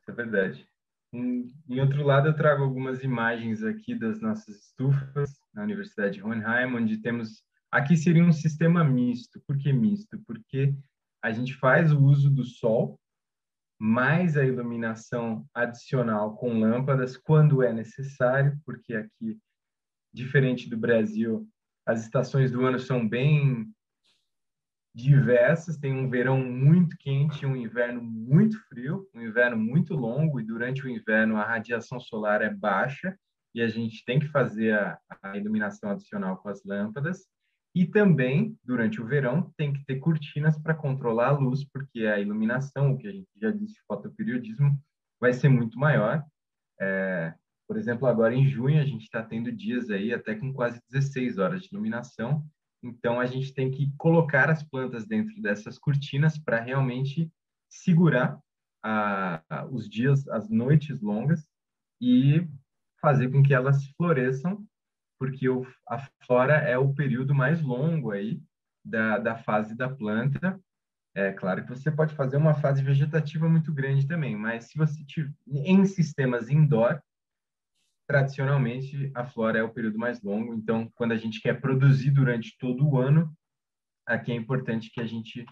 [0.00, 0.68] Isso é verdade.
[1.12, 6.74] Em, outro lado, eu trago algumas imagens aqui das nossas estufas na Universidade de Hohenheim,
[6.74, 7.44] onde temos.
[7.70, 9.40] Aqui seria um sistema misto.
[9.46, 10.18] Por que misto?
[10.26, 10.74] Porque
[11.22, 12.98] a gente faz o uso do sol,
[13.78, 19.38] mais a iluminação adicional com lâmpadas quando é necessário, porque aqui,
[20.12, 21.48] diferente do Brasil,
[21.86, 23.68] as estações do ano são bem
[24.94, 25.76] diversas.
[25.76, 30.86] Tem um verão muito quente, um inverno muito frio, um inverno muito longo, e durante
[30.86, 33.18] o inverno a radiação solar é baixa
[33.54, 37.26] e a gente tem que fazer a, a iluminação adicional com as lâmpadas.
[37.74, 42.20] E também, durante o verão, tem que ter cortinas para controlar a luz, porque a
[42.20, 44.80] iluminação, o que a gente já disse, fotoperiodismo,
[45.20, 46.24] vai ser muito maior.
[46.80, 47.34] É,
[47.66, 51.38] por exemplo, agora em junho, a gente está tendo dias aí até com quase 16
[51.38, 52.48] horas de iluminação,
[52.84, 57.32] então, a gente tem que colocar as plantas dentro dessas cortinas para realmente
[57.66, 58.38] segurar
[58.84, 61.46] a, a, os dias, as noites longas
[61.98, 62.46] e
[63.00, 64.62] fazer com que elas floresçam,
[65.24, 68.42] porque o, a flora é o período mais longo aí
[68.84, 70.60] da, da fase da planta.
[71.16, 75.02] É claro que você pode fazer uma fase vegetativa muito grande também, mas se você
[75.06, 77.00] tiver em sistemas indoor,
[78.06, 82.54] tradicionalmente a flora é o período mais longo, então quando a gente quer produzir durante
[82.58, 83.34] todo o ano,
[84.06, 85.46] aqui é importante que a gente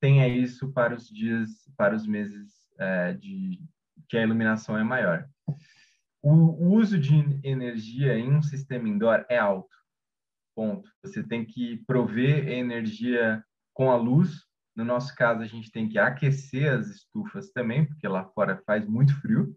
[0.00, 3.60] tenha isso para os dias, para os meses é, de
[4.08, 5.28] que a iluminação é maior.
[6.22, 9.76] O, uso de energia em um sistema indoor é alto.
[10.54, 10.88] Ponto.
[11.02, 14.46] Você tem que prover energia com a luz.
[14.76, 18.86] No nosso caso, a gente tem que aquecer as estufas também, porque lá fora faz
[18.86, 19.56] muito frio.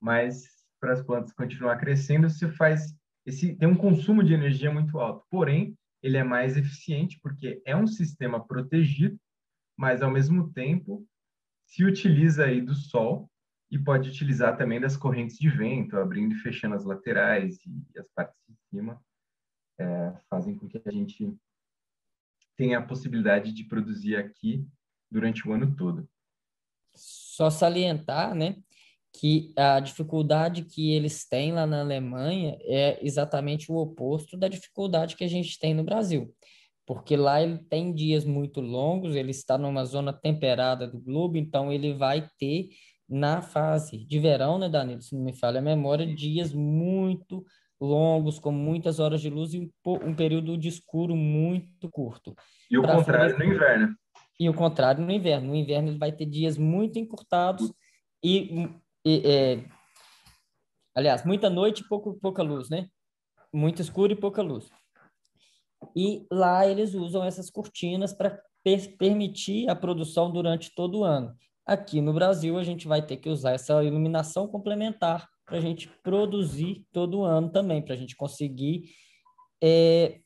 [0.00, 0.44] Mas
[0.78, 5.26] para as plantas continuar crescendo, você faz esse tem um consumo de energia muito alto.
[5.28, 9.18] Porém, ele é mais eficiente porque é um sistema protegido,
[9.76, 11.04] mas ao mesmo tempo
[11.66, 13.28] se utiliza aí do sol
[13.70, 18.08] e pode utilizar também das correntes de vento, abrindo e fechando as laterais e as
[18.08, 19.00] partes de cima,
[19.78, 21.36] é, fazem com que a gente
[22.56, 24.66] tenha a possibilidade de produzir aqui
[25.10, 26.08] durante o ano todo.
[26.94, 28.56] Só salientar, né,
[29.12, 35.16] que a dificuldade que eles têm lá na Alemanha é exatamente o oposto da dificuldade
[35.16, 36.34] que a gente tem no Brasil.
[36.86, 41.72] Porque lá ele tem dias muito longos, ele está numa zona temperada do globo, então
[41.72, 42.68] ele vai ter
[43.08, 45.02] na fase de verão, né, Danilo?
[45.02, 47.44] Se não me falha a memória, dias muito
[47.80, 49.70] longos, com muitas horas de luz e um,
[50.02, 52.34] um período de escuro muito curto.
[52.70, 53.96] E o contrário no inverno.
[54.38, 55.48] E o contrário no inverno.
[55.48, 57.72] No inverno ele vai ter dias muito encurtados
[58.22, 58.68] e,
[59.04, 59.64] e é,
[60.94, 62.88] aliás, muita noite e pouco, pouca luz, né?
[63.52, 64.68] Muito escuro e pouca luz.
[65.94, 71.32] E lá eles usam essas cortinas para per permitir a produção durante todo o ano.
[71.66, 75.88] Aqui no Brasil, a gente vai ter que usar essa iluminação complementar para a gente
[76.02, 78.90] produzir todo ano também, para a gente conseguir
[79.60, 80.20] é,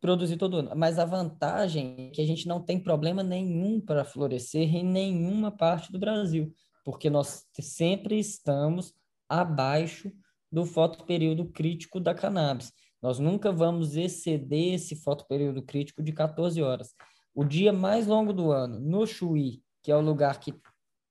[0.00, 0.70] produzir todo ano.
[0.76, 5.50] Mas a vantagem é que a gente não tem problema nenhum para florescer em nenhuma
[5.50, 6.52] parte do Brasil,
[6.84, 8.94] porque nós sempre estamos
[9.28, 10.12] abaixo
[10.52, 12.72] do fotoperíodo crítico da cannabis.
[13.02, 16.94] Nós nunca vamos exceder esse fotoperíodo crítico de 14 horas.
[17.34, 20.54] O dia mais longo do ano, no Chuí, que é o lugar que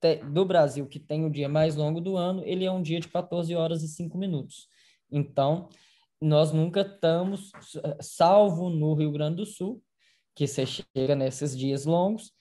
[0.05, 2.99] te, do Brasil que tem o dia mais longo do ano, ele é um dia
[2.99, 4.67] de 14 horas e 5 minutos.
[5.11, 5.67] Então,
[6.21, 7.51] nós nunca estamos,
[7.99, 9.81] salvo no Rio Grande do Sul,
[10.35, 12.31] que você chega nesses dias longos,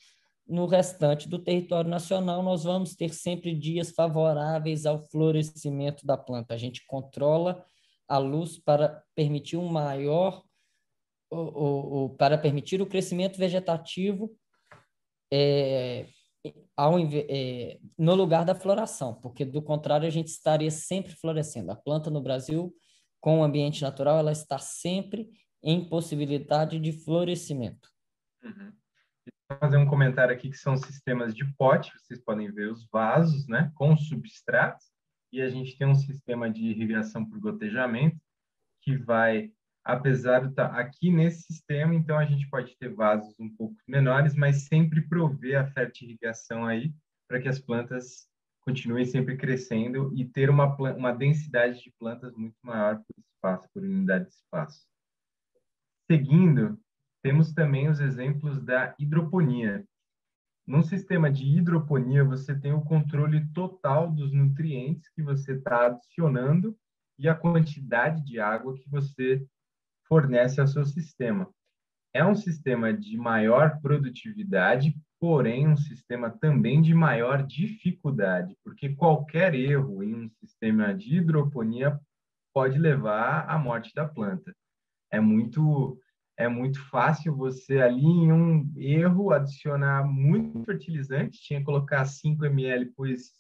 [0.46, 6.52] no restante do território nacional, nós vamos ter sempre dias favoráveis ao florescimento da planta.
[6.52, 7.64] A gente controla
[8.06, 10.42] a luz para permitir um maior,
[11.30, 14.30] o, para permitir o crescimento vegetativo
[15.32, 16.06] é,
[16.76, 21.72] ao, é, no lugar da floração, porque do contrário a gente estaria sempre florescendo.
[21.72, 22.74] A planta no Brasil,
[23.20, 25.28] com o ambiente natural, ela está sempre
[25.62, 27.88] em possibilidade de florescimento.
[28.42, 28.72] Uhum.
[29.48, 33.46] Vou fazer um comentário aqui que são sistemas de pote, vocês podem ver os vasos,
[33.46, 34.86] né, com substratos,
[35.32, 38.18] e a gente tem um sistema de irrigação por gotejamento
[38.82, 39.50] que vai,
[39.84, 44.34] apesar de estar aqui nesse sistema, então a gente pode ter vasos um pouco menores,
[44.34, 46.92] mas sempre prover a fertirrigação aí
[47.28, 48.26] para que as plantas
[48.62, 53.82] continuem sempre crescendo e ter uma, uma densidade de plantas muito maior por espaço, por
[53.82, 54.86] unidade de espaço.
[56.10, 56.78] Seguindo,
[57.22, 59.84] temos também os exemplos da hidroponia.
[60.66, 66.74] Num sistema de hidroponia, você tem o controle total dos nutrientes que você está adicionando
[67.18, 69.46] e a quantidade de água que você
[70.06, 71.48] fornece ao seu sistema.
[72.12, 79.54] É um sistema de maior produtividade, porém um sistema também de maior dificuldade, porque qualquer
[79.54, 81.98] erro em um sistema de hidroponia
[82.54, 84.54] pode levar à morte da planta.
[85.10, 85.98] É muito
[86.36, 92.44] é muito fácil você ali em um erro adicionar muito fertilizante, tinha que colocar 5
[92.44, 93.30] ml pus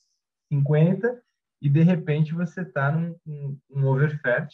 [0.52, 1.20] 50
[1.60, 4.48] e de repente você está num um, um overfert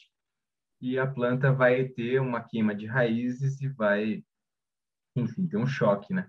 [0.81, 4.25] e a planta vai ter uma queima de raízes e vai,
[5.15, 6.29] enfim, ter um choque, né?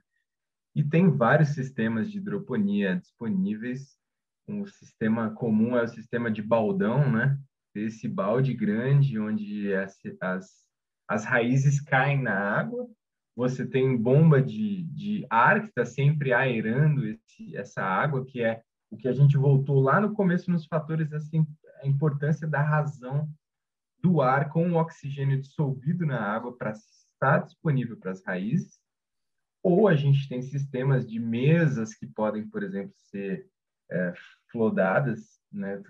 [0.76, 3.98] E tem vários sistemas de hidroponia disponíveis.
[4.48, 7.38] O sistema comum é o sistema de baldão, né?
[7.76, 10.62] Esse balde grande onde as, as
[11.12, 12.88] as raízes caem na água,
[13.36, 18.62] você tem bomba de, de ar que está sempre aerando esse, essa água, que é
[18.90, 21.46] o que a gente voltou lá no começo nos fatores, assim,
[21.84, 23.30] a importância da razão
[24.02, 28.80] do ar com o oxigênio dissolvido na água para estar disponível para as raízes.
[29.64, 33.48] Ou a gente tem sistemas de mesas que podem, por exemplo, ser
[33.92, 34.14] é,
[34.52, 35.82] flodadas, né,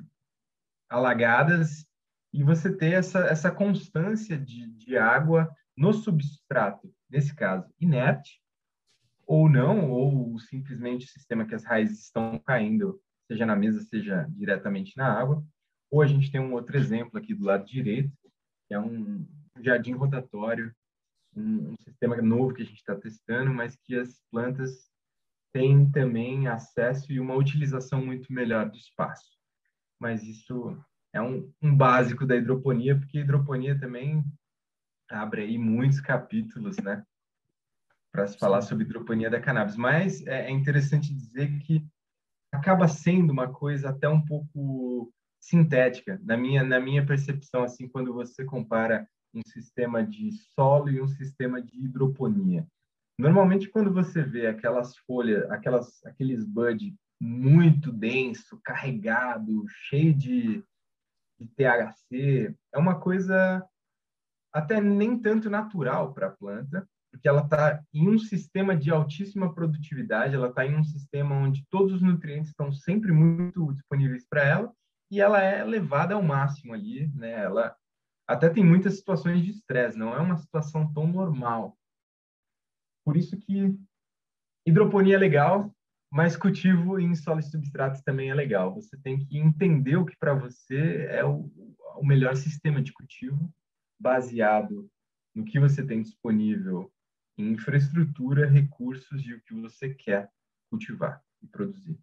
[0.90, 1.86] alagadas
[2.34, 8.42] e você ter essa, essa constância de, de água no substrato, nesse caso, inerte,
[9.26, 14.28] ou não, ou simplesmente o sistema que as raízes estão caindo, seja na mesa, seja
[14.30, 15.44] diretamente na água.
[15.92, 18.12] Ou a gente tem um outro exemplo aqui do lado direito,
[18.68, 19.28] que é um
[19.60, 20.74] jardim rotatório,
[21.36, 24.90] um, um sistema novo que a gente está testando, mas que as plantas
[25.54, 29.38] têm também acesso e uma utilização muito melhor do espaço.
[30.00, 30.78] Mas isso
[31.14, 34.24] é um, um básico da hidroponia, porque a hidroponia também
[35.10, 37.06] abre aí muitos capítulos, né?
[38.14, 39.76] Para se falar sobre hidroponia da cannabis.
[39.76, 41.86] Mas é, é interessante dizer que
[42.52, 48.14] acaba sendo uma coisa até um pouco sintética, na minha, na minha percepção, assim, quando
[48.14, 52.68] você compara um sistema de solo e um sistema de hidroponia.
[53.18, 60.64] Normalmente, quando você vê aquelas folhas, aquelas, aqueles bud muito denso, carregado, cheio de,
[61.40, 63.66] de THC, é uma coisa
[64.54, 69.54] até nem tanto natural para a planta, porque ela está em um sistema de altíssima
[69.54, 74.44] produtividade, ela está em um sistema onde todos os nutrientes estão sempre muito disponíveis para
[74.44, 74.74] ela
[75.12, 77.44] e ela é levada ao máximo ali, né?
[77.44, 77.76] Ela
[78.26, 81.78] até tem muitas situações de estresse, não é uma situação tão normal.
[83.04, 83.78] Por isso que
[84.66, 85.76] hidroponia é legal,
[86.10, 88.74] mas cultivo em solos substratos também é legal.
[88.74, 91.52] Você tem que entender o que para você é o,
[91.98, 93.54] o, melhor sistema de cultivo,
[94.00, 94.90] baseado
[95.36, 96.92] no que você tem disponível
[97.38, 100.30] em infraestrutura, recursos e o que você quer
[100.70, 102.00] cultivar e produzir.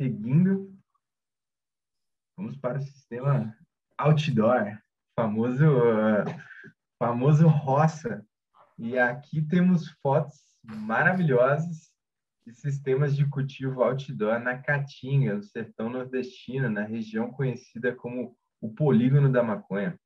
[0.00, 0.74] Seguindo,
[2.34, 3.54] vamos para o sistema
[3.98, 4.80] outdoor,
[5.14, 5.62] famoso,
[6.98, 8.26] famoso roça.
[8.78, 11.92] E aqui temos fotos maravilhosas
[12.46, 18.72] de sistemas de cultivo outdoor na Caatinga, no sertão nordestino, na região conhecida como o
[18.72, 20.00] polígono da maconha.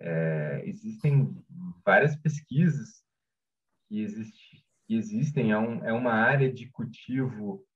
[0.00, 1.34] É, existem
[1.82, 3.02] várias pesquisas
[3.88, 7.66] que, existe, que existem, é, um, é uma área de cultivo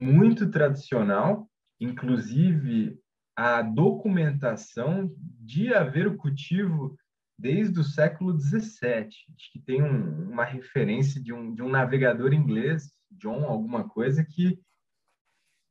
[0.00, 1.48] muito tradicional,
[1.80, 2.98] inclusive
[3.36, 6.96] a documentação de haver o cultivo
[7.38, 9.08] desde o século XVII,
[9.52, 14.60] que tem um, uma referência de um, de um navegador inglês, John alguma coisa, que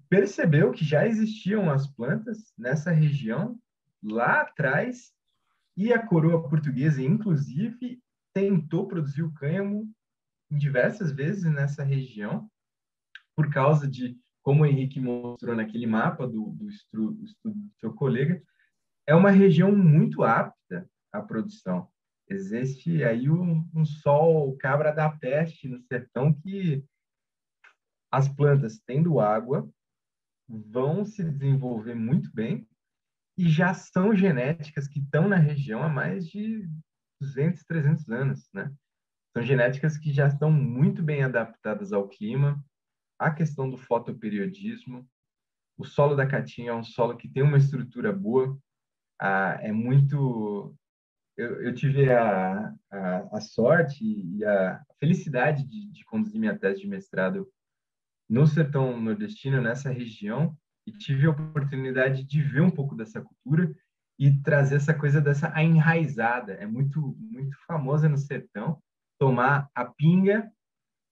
[0.09, 3.59] percebeu que já existiam as plantas nessa região
[4.01, 5.11] lá atrás
[5.75, 8.01] e a coroa portuguesa, inclusive,
[8.33, 9.91] tentou produzir o cânhamo
[10.49, 12.49] diversas vezes nessa região
[13.37, 17.13] por causa de, como o Henrique mostrou naquele mapa do, do estudo
[17.45, 18.41] do seu colega,
[19.05, 21.87] é uma região muito apta a produção.
[22.27, 26.83] Existe aí um, um sol cabra da peste no sertão que
[28.11, 29.69] as plantas, tendo água,
[30.49, 32.67] vão se desenvolver muito bem
[33.37, 36.67] e já são genéticas que estão na região há mais de
[37.21, 38.73] 200, 300 anos, né?
[39.35, 42.59] São genéticas que já estão muito bem adaptadas ao clima,
[43.19, 45.07] a questão do fotoperiodismo.
[45.77, 48.57] O solo da Caatinga é um solo que tem uma estrutura boa,
[49.19, 50.75] ah, é muito
[51.37, 56.81] eu, eu tive a, a, a, sorte e a felicidade de, de, conduzir minha tese
[56.81, 57.47] de mestrado
[58.27, 63.71] no sertão nordestino, nessa região, e tive a oportunidade de ver um pouco dessa cultura
[64.19, 66.53] e trazer essa coisa dessa enraizada.
[66.53, 68.81] É muito, muito famosa no sertão
[69.19, 70.51] tomar a pinga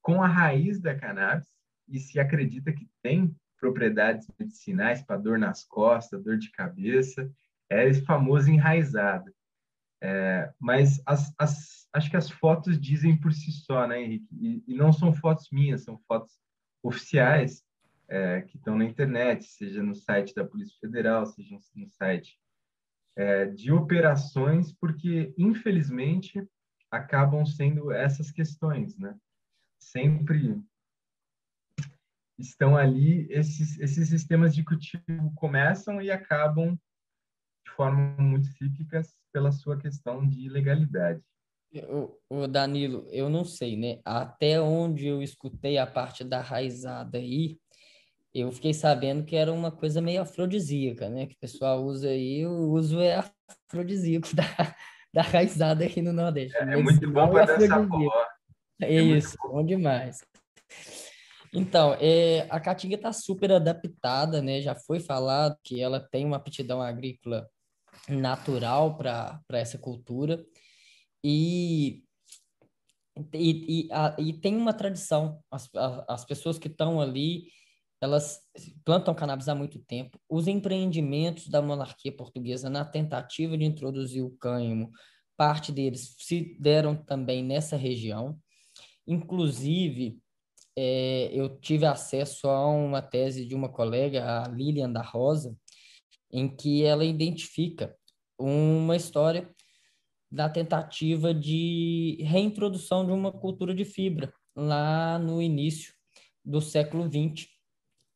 [0.02, 1.48] com a raiz da cannabis
[1.88, 7.32] e se acredita que tem propriedades medicinais para dor nas costas, dor de cabeça,
[7.70, 9.34] é esse famoso enraizado.
[10.02, 14.28] É, mas as, as, acho que as fotos dizem por si só, né, Henrique?
[14.40, 16.38] E, e não são fotos minhas, são fotos
[16.84, 17.64] oficiais
[18.08, 22.38] é, que estão na internet, seja no site da Polícia Federal, seja no site
[23.16, 26.46] é, de operações, porque, infelizmente,
[26.92, 29.18] acabam sendo essas questões, né?
[29.80, 30.62] Sempre
[32.38, 36.78] estão ali, esses, esses sistemas de cultivo começam e acabam
[37.66, 41.22] de forma muito cíclicas pela sua questão de legalidade.
[42.30, 44.00] O, Danilo, eu não sei, né?
[44.06, 47.58] Até onde eu escutei a parte da raizada aí,
[48.34, 51.26] eu fiquei sabendo que era uma coisa meio afrodisíaca, né?
[51.26, 53.22] Que o pessoal usa aí, o uso é
[53.70, 54.46] afrodisíaco da,
[55.14, 56.56] da raizada aqui no Nordeste.
[56.58, 58.26] É, é muito bom para é dançar forró.
[58.82, 59.50] É, é isso, bom.
[59.50, 60.22] bom demais.
[61.58, 64.62] Então, é, a Caatinga está super adaptada, né?
[64.62, 67.50] Já foi falado que ela tem uma aptidão agrícola
[68.10, 70.46] natural para essa cultura
[71.24, 72.04] e,
[73.34, 75.40] e, e, a, e tem uma tradição.
[75.50, 75.70] As,
[76.10, 77.46] as pessoas que estão ali,
[78.02, 78.42] elas
[78.84, 80.20] plantam cannabis há muito tempo.
[80.30, 84.92] Os empreendimentos da monarquia portuguesa na tentativa de introduzir o cânhamo,
[85.38, 88.38] parte deles se deram também nessa região.
[89.08, 90.20] Inclusive,
[90.78, 95.56] é, eu tive acesso a uma tese de uma colega, a Lilian da Rosa,
[96.32, 97.96] em que ela identifica
[98.38, 99.50] uma história
[100.30, 105.94] da tentativa de reintrodução de uma cultura de fibra lá no início
[106.44, 107.48] do século XX.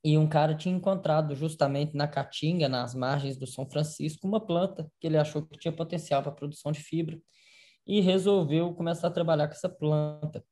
[0.04, 4.90] E um cara tinha encontrado justamente na Caatinga, nas margens do São Francisco, uma planta
[5.00, 7.20] que ele achou que tinha potencial para produção de fibra
[7.86, 10.44] e resolveu começar a trabalhar com essa planta.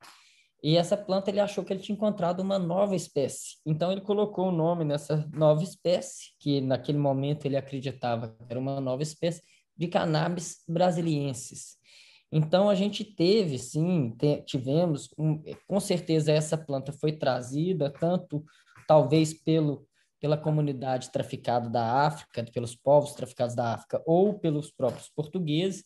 [0.68, 3.56] E essa planta ele achou que ele tinha encontrado uma nova espécie.
[3.66, 8.60] Então ele colocou o nome nessa nova espécie, que naquele momento ele acreditava que era
[8.60, 9.42] uma nova espécie,
[9.78, 11.78] de cannabis brasiliensis.
[12.30, 18.44] Então a gente teve, sim, te, tivemos, um, com certeza essa planta foi trazida tanto
[18.86, 19.88] talvez pelo
[20.20, 25.86] pela comunidade traficada da África, pelos povos traficados da África ou pelos próprios portugueses,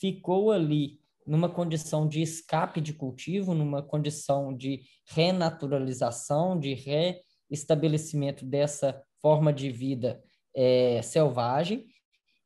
[0.00, 9.02] ficou ali numa condição de escape de cultivo, numa condição de renaturalização, de reestabelecimento dessa
[9.20, 10.22] forma de vida
[10.54, 11.86] é, selvagem,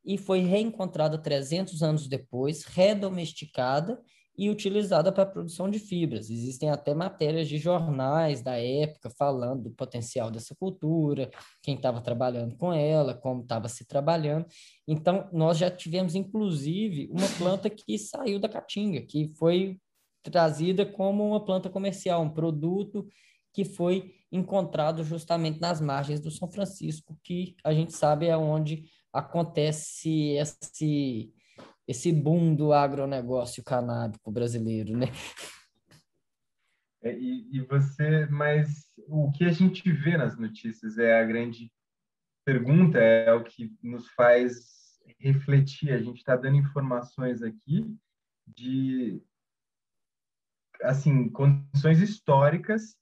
[0.05, 4.01] e foi reencontrada 300 anos depois, redomesticada
[4.39, 6.31] e utilizada para a produção de fibras.
[6.31, 11.31] Existem até matérias de jornais da época falando do potencial dessa cultura,
[11.63, 14.47] quem estava trabalhando com ela, como estava se trabalhando.
[14.87, 19.79] Então, nós já tivemos, inclusive, uma planta que saiu da caatinga, que foi
[20.23, 23.07] trazida como uma planta comercial, um produto
[23.53, 28.85] que foi encontrado justamente nas margens do São Francisco, que a gente sabe é onde
[29.13, 31.33] acontece esse
[31.87, 35.07] esse boom do agronegócio canábico brasileiro, né?
[37.03, 41.71] É, e, e você, mas o que a gente vê nas notícias é a grande
[42.45, 45.93] pergunta, é o que nos faz refletir.
[45.93, 47.97] A gente está dando informações aqui
[48.47, 49.23] de
[50.83, 52.97] assim condições históricas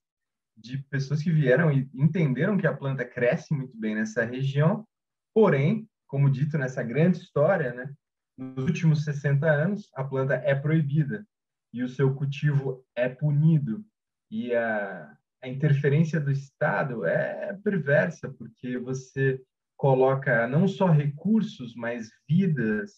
[0.57, 4.87] de pessoas que vieram e entenderam que a planta cresce muito bem nessa região,
[5.35, 7.93] porém, como dito nessa grande história, né,
[8.37, 11.26] nos últimos 60 anos, a planta é proibida
[11.72, 13.85] e o seu cultivo é punido.
[14.30, 19.41] E a, a interferência do Estado é perversa, porque você
[19.76, 22.93] coloca não só recursos, mas vidas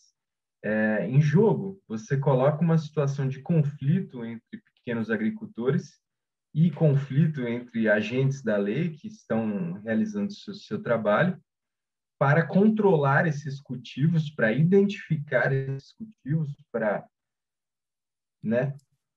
[0.62, 1.80] é, em jogo.
[1.88, 5.98] Você coloca uma situação de conflito entre pequenos agricultores
[6.54, 11.38] e conflito entre agentes da lei que estão realizando seu, seu trabalho
[12.18, 17.06] para controlar esses cultivos, para identificar esses cultivos, para
[18.42, 18.74] né,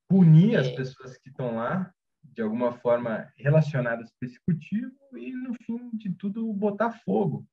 [0.08, 0.76] punir as é.
[0.76, 1.94] pessoas que estão lá,
[2.24, 7.48] de alguma forma relacionadas com esse cultivo, e no fim de tudo botar fogo.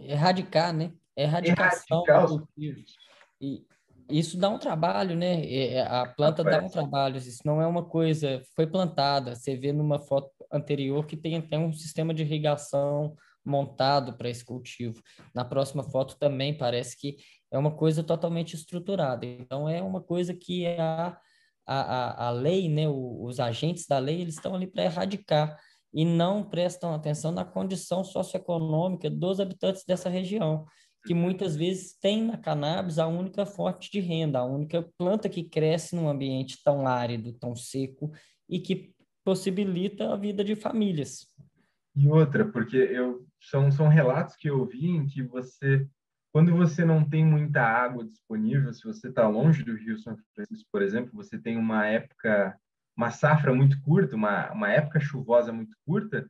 [0.00, 0.92] Erradicar, né?
[1.16, 2.96] Erradicação Erradicar os cultivos.
[3.40, 3.66] E
[4.08, 5.44] isso dá um trabalho, né?
[5.46, 9.72] É, a planta dá um trabalho, isso não é uma coisa, foi plantada, você vê
[9.72, 15.02] numa foto anterior que tem até um sistema de irrigação montado para esse cultivo.
[15.34, 17.16] Na próxima foto também parece que
[17.50, 19.26] é uma coisa totalmente estruturada.
[19.26, 21.18] Então, é uma coisa que a,
[21.66, 25.58] a, a lei, né, os agentes da lei, eles estão ali para erradicar
[25.92, 30.64] e não prestam atenção na condição socioeconômica dos habitantes dessa região,
[31.04, 35.44] que muitas vezes tem na cannabis a única fonte de renda, a única planta que
[35.44, 38.10] cresce num ambiente tão árido, tão seco
[38.48, 41.26] e que possibilita a vida de famílias.
[41.94, 45.86] E outra, porque eu são, são relatos que eu vi em que você,
[46.32, 50.68] quando você não tem muita água disponível, se você está longe do Rio São Francisco,
[50.72, 52.58] por exemplo, você tem uma época,
[52.96, 56.26] uma safra muito curta, uma, uma época chuvosa muito curta,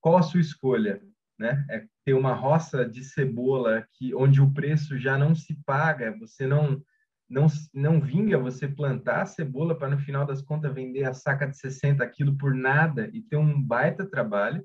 [0.00, 1.02] qual a sua escolha?
[1.38, 1.66] Né?
[1.68, 6.46] É ter uma roça de cebola que onde o preço já não se paga, você
[6.46, 6.82] não
[7.28, 11.46] não não vinga você plantar a cebola para no final das contas vender a saca
[11.46, 14.64] de 60 quilos por nada e ter um baita trabalho,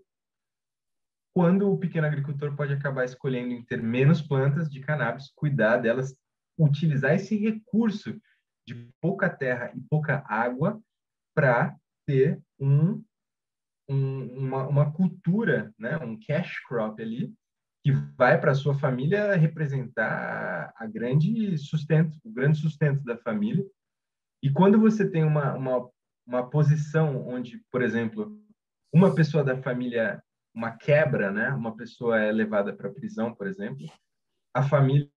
[1.39, 6.13] quando o pequeno agricultor pode acabar escolhendo em ter menos plantas de cannabis, cuidar delas,
[6.57, 8.19] utilizar esse recurso
[8.67, 10.83] de pouca terra e pouca água
[11.33, 13.01] para ter um,
[13.89, 17.33] um, uma, uma cultura, né, um cash crop ali,
[17.85, 23.65] que vai para sua família representar a grande sustento, o grande sustento da família.
[24.43, 25.89] E quando você tem uma, uma,
[26.27, 28.37] uma posição onde, por exemplo,
[28.93, 30.21] uma pessoa da família
[30.53, 31.49] uma quebra, né?
[31.49, 33.85] Uma pessoa é levada para a prisão, por exemplo,
[34.53, 35.09] a família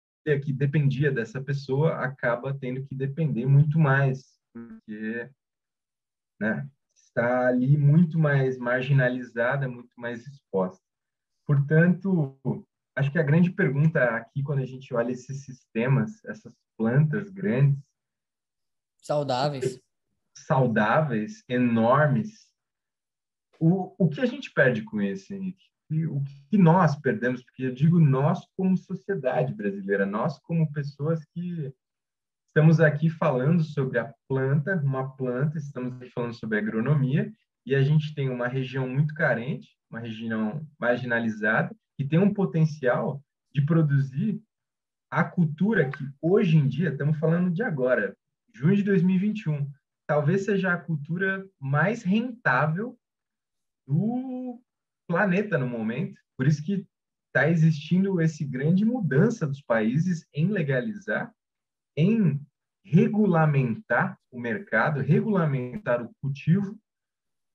[0.45, 5.30] que dependia dessa pessoa acaba tendo que depender muito mais, porque
[6.41, 10.83] né, está ali muito mais marginalizada, muito mais exposta.
[11.47, 12.39] Portanto,
[12.97, 17.83] acho que a grande pergunta aqui, quando a gente olha esses sistemas, essas plantas grandes,
[18.99, 19.80] saudáveis,
[20.37, 22.51] saudáveis, enormes,
[23.65, 25.71] o, o que a gente perde com isso, Henrique?
[25.89, 31.25] E o que nós perdemos, porque eu digo nós como sociedade brasileira, nós como pessoas
[31.27, 31.73] que
[32.49, 37.33] estamos aqui falando sobre a planta, uma planta, estamos aqui falando sobre agronomia,
[37.65, 43.23] e a gente tem uma região muito carente, uma região marginalizada, que tem um potencial
[43.55, 44.43] de produzir
[45.09, 48.17] a cultura que hoje em dia, estamos falando de agora,
[48.53, 49.71] junho de 2021,
[50.05, 52.99] talvez seja a cultura mais rentável
[53.87, 54.61] do
[55.09, 56.20] planeta no momento.
[56.37, 56.87] Por isso que
[57.28, 61.35] está existindo esse grande mudança dos países em legalizar,
[61.97, 62.41] em
[62.85, 66.78] regulamentar o mercado, regulamentar o cultivo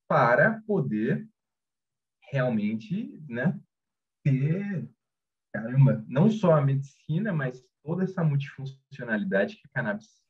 [0.07, 1.27] para poder
[2.31, 3.59] realmente, né,
[4.23, 4.89] ter,
[5.53, 10.21] caramba, não só a medicina, mas toda essa multifuncionalidade que a cannabis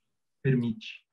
[0.44, 1.07] permite.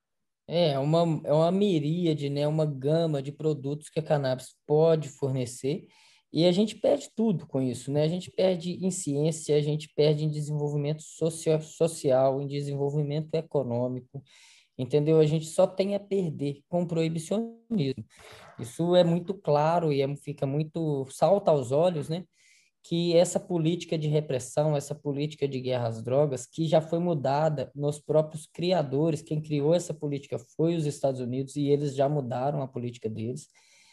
[0.47, 2.47] É uma, é uma miríade, né?
[2.47, 5.87] uma gama de produtos que a cannabis pode fornecer
[6.35, 8.03] e a gente perde tudo com isso, né?
[8.03, 14.21] A gente perde em ciência, a gente perde em desenvolvimento socio social, em desenvolvimento econômico.
[14.77, 15.21] entendeu?
[15.21, 18.05] A gente só tem a perder com o proibicionismo.
[18.59, 22.25] Isso é muito claro e é, fica muito salta aos olhos, né?
[22.85, 27.73] Que essa política de repressão, essa política de guerra às drogas, que já foi mudada
[27.75, 32.63] nos próprios criadores, quem criou essa política foi os Estados Unidos e eles já mudaram
[32.63, 33.49] a política deles.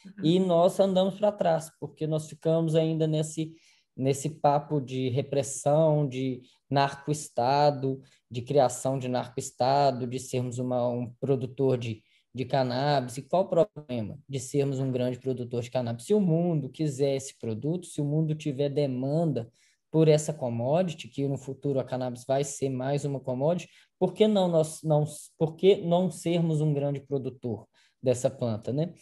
[0.06, 0.26] Uhum.
[0.26, 3.54] E nós andamos para trás, porque nós ficamos ainda nesse
[3.96, 11.78] nesse papo de repressão, de narco-estado, de criação de narco-estado, de sermos uma, um produtor
[11.78, 12.02] de,
[12.34, 13.18] de cannabis.
[13.18, 16.06] E qual o problema de sermos um grande produtor de cannabis?
[16.06, 19.52] Se o mundo quiser esse produto, se o mundo tiver demanda
[19.92, 23.70] por essa commodity, que no futuro a cannabis vai ser mais uma commodity,
[24.00, 25.04] por que não nós não,
[25.38, 27.68] por que não sermos um grande produtor
[28.02, 28.94] dessa planta, né?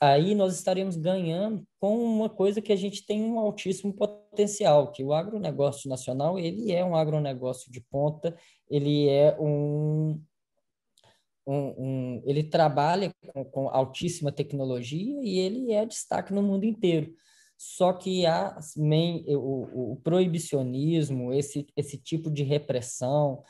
[0.00, 5.04] aí nós estaremos ganhando com uma coisa que a gente tem um altíssimo potencial, que
[5.04, 8.36] o agronegócio nacional, ele é um agronegócio de ponta,
[8.70, 10.20] ele é um,
[11.48, 17.12] um, um ele trabalha com, com, altíssima tecnologia e ele é destaque no mundo inteiro.
[17.56, 23.42] Só que a, o, o proibicionismo, esse, esse tipo de repressão,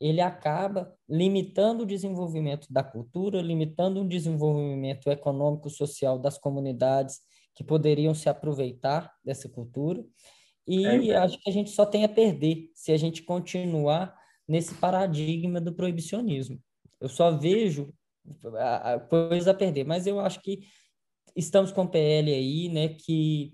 [0.00, 7.20] ele acaba limitando o desenvolvimento da cultura, limitando o desenvolvimento econômico social das comunidades
[7.54, 10.04] que poderiam se aproveitar dessa cultura.
[10.66, 14.14] E é, acho que a gente só tem a perder se a gente continuar
[14.46, 16.60] nesse paradigma do proibicionismo.
[17.04, 17.92] Eu só vejo
[18.56, 20.60] a, a coisa a perder, mas eu acho que
[21.36, 23.52] estamos com o PL aí, né, que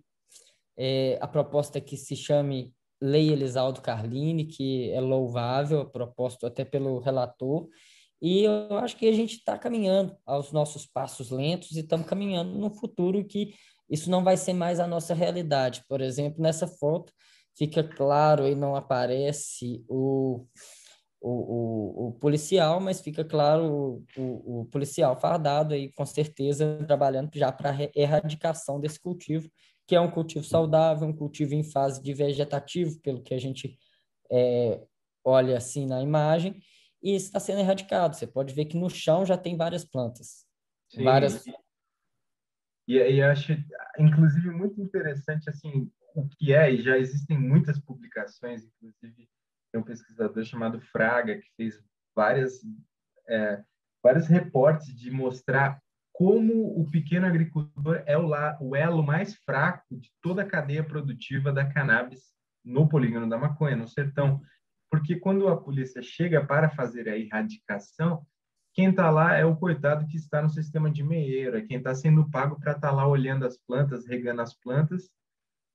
[0.79, 2.73] é, a proposta é que se chame
[3.03, 7.69] Lei Elisaldo Carlini, que é louvável, proposto até pelo relator,
[8.23, 12.57] e eu acho que a gente está caminhando aos nossos passos lentos e estamos caminhando
[12.57, 13.53] no futuro que
[13.89, 15.83] isso não vai ser mais a nossa realidade.
[15.89, 17.13] Por exemplo, nessa foto
[17.57, 20.47] fica claro e não aparece o,
[21.21, 27.31] o, o, o policial, mas fica claro o, o, policial fardado aí, com certeza, trabalhando
[27.35, 29.51] já para erradicação desse cultivo
[29.91, 33.77] que é um cultivo saudável, um cultivo em fase de vegetativo, pelo que a gente
[34.31, 34.81] é,
[35.25, 36.63] olha assim na imagem,
[37.03, 38.15] e está sendo erradicado.
[38.15, 40.47] Você pode ver que no chão já tem várias plantas.
[40.93, 41.03] Sim.
[41.03, 41.45] Várias...
[42.87, 43.53] E, e acho,
[43.99, 49.29] inclusive, muito interessante assim o que é, e já existem muitas publicações, inclusive
[49.71, 51.81] tem um pesquisador chamado Fraga, que fez
[52.15, 52.61] várias,
[53.29, 53.63] é,
[54.03, 55.81] vários reportes de mostrar
[56.13, 60.85] como o pequeno agricultor é o, la, o elo mais fraco de toda a cadeia
[60.85, 62.21] produtiva da cannabis
[62.65, 64.41] no polígono da maconha, no sertão.
[64.91, 68.27] Porque quando a polícia chega para fazer a erradicação,
[68.75, 71.95] quem está lá é o coitado que está no sistema de meieiro, é quem está
[71.95, 75.11] sendo pago para estar tá lá olhando as plantas, regando as plantas,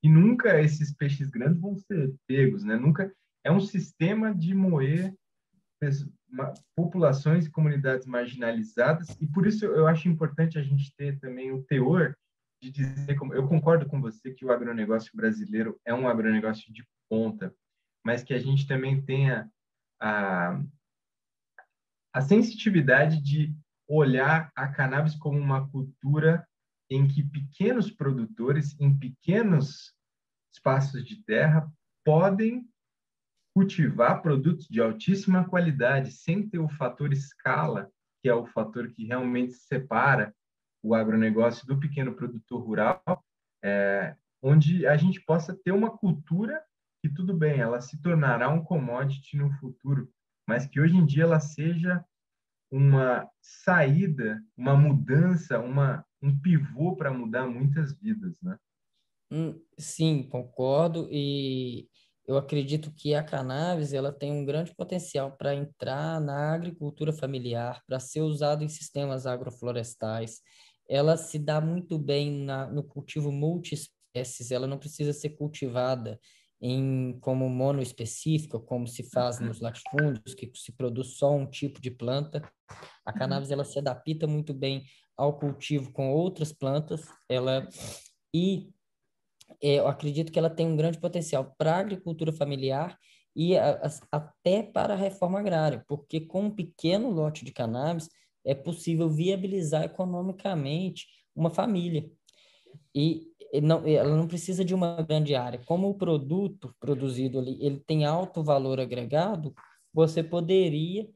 [0.03, 2.75] e nunca esses peixes grandes vão ser pegos, né?
[2.75, 3.11] Nunca
[3.45, 5.13] é um sistema de moer
[6.75, 11.63] populações e comunidades marginalizadas e por isso eu acho importante a gente ter também o
[11.63, 12.17] teor
[12.61, 16.83] de dizer como eu concordo com você que o agronegócio brasileiro é um agronegócio de
[17.07, 17.53] ponta,
[18.03, 19.49] mas que a gente também tenha
[20.01, 20.59] a
[22.11, 23.53] a sensitividade de
[23.87, 26.47] olhar a cannabis como uma cultura
[26.89, 29.93] em que pequenos produtores em pequenos
[30.53, 31.69] espaços de terra
[32.05, 32.65] podem
[33.55, 37.89] cultivar produtos de altíssima qualidade sem ter o fator escala,
[38.21, 40.35] que é o fator que realmente separa
[40.83, 43.01] o agronegócio do pequeno produtor rural,
[43.63, 46.61] é, onde a gente possa ter uma cultura
[47.01, 50.11] que, tudo bem, ela se tornará um commodity no futuro,
[50.45, 52.03] mas que hoje em dia ela seja
[52.69, 58.57] uma saída, uma mudança, uma, um pivô para mudar muitas vidas, né?
[59.31, 61.07] Hum, sim, concordo.
[61.09, 61.87] E
[62.27, 67.81] eu acredito que a cannabis ela tem um grande potencial para entrar na agricultura familiar,
[67.85, 70.41] para ser usado em sistemas agroflorestais.
[70.89, 76.19] Ela se dá muito bem na, no cultivo multiespécies, ela não precisa ser cultivada
[76.61, 81.91] em como monoespecífica, como se faz nos latifúndios, que se produz só um tipo de
[81.91, 82.41] planta.
[83.05, 84.83] A cannabis ela se adapta muito bem
[85.15, 87.67] ao cultivo com outras plantas, ela
[88.33, 88.73] e
[89.61, 92.97] eu acredito que ela tem um grande potencial para a agricultura familiar
[93.35, 93.81] e a,
[94.11, 98.09] a, até para a reforma agrária, porque com um pequeno lote de cannabis
[98.45, 102.09] é possível viabilizar economicamente uma família.
[102.93, 103.27] E
[103.61, 105.61] não, ela não precisa de uma grande área.
[105.65, 109.53] Como o produto produzido ali ele tem alto valor agregado,
[109.93, 111.07] você poderia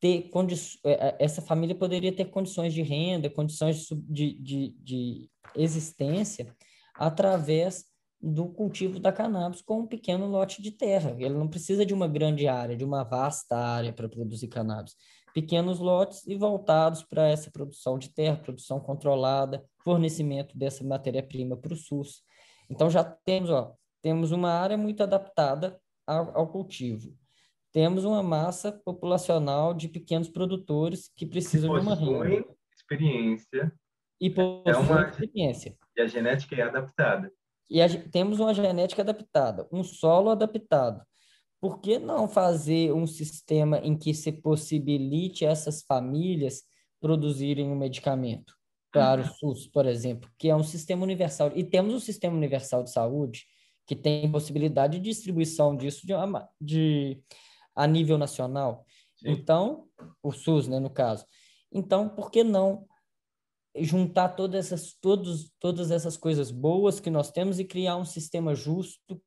[0.00, 5.30] ter condições, é, é, essa família poderia ter condições de renda, condições de, de, de
[5.54, 6.54] existência
[6.98, 7.84] através
[8.20, 11.14] do cultivo da cannabis com um pequeno lote de terra.
[11.18, 14.94] Ele não precisa de uma grande área, de uma vasta área para produzir cannabis.
[15.34, 21.74] pequenos lotes e voltados para essa produção de terra, produção controlada, fornecimento dessa matéria-prima para
[21.74, 22.22] o SUS.
[22.70, 27.14] Então já temos, ó, temos uma área muito adaptada ao, ao cultivo.
[27.70, 32.46] Temos uma massa populacional de pequenos produtores que precisam de uma renda.
[32.74, 33.72] experiência.
[34.20, 34.32] E
[34.64, 35.08] é uma...
[35.08, 35.76] experiência.
[35.96, 37.30] E a genética é adaptada.
[37.68, 41.02] E a, temos uma genética adaptada, um solo adaptado.
[41.60, 46.62] Por que não fazer um sistema em que se possibilite essas famílias
[47.00, 48.54] produzirem um medicamento?
[48.92, 49.54] Para o uhum.
[49.54, 51.52] SUS, por exemplo, que é um sistema universal.
[51.54, 53.44] E temos um sistema universal de saúde
[53.86, 56.14] que tem possibilidade de distribuição disso de,
[56.60, 57.20] de
[57.74, 58.84] a nível nacional.
[59.16, 59.30] Sim.
[59.30, 59.86] Então,
[60.22, 61.26] o SUS, né, no caso.
[61.72, 62.86] Então, por que não
[63.78, 68.54] juntar todas essas, todos, todas essas coisas boas que nós temos e criar um sistema
[68.54, 69.20] justo,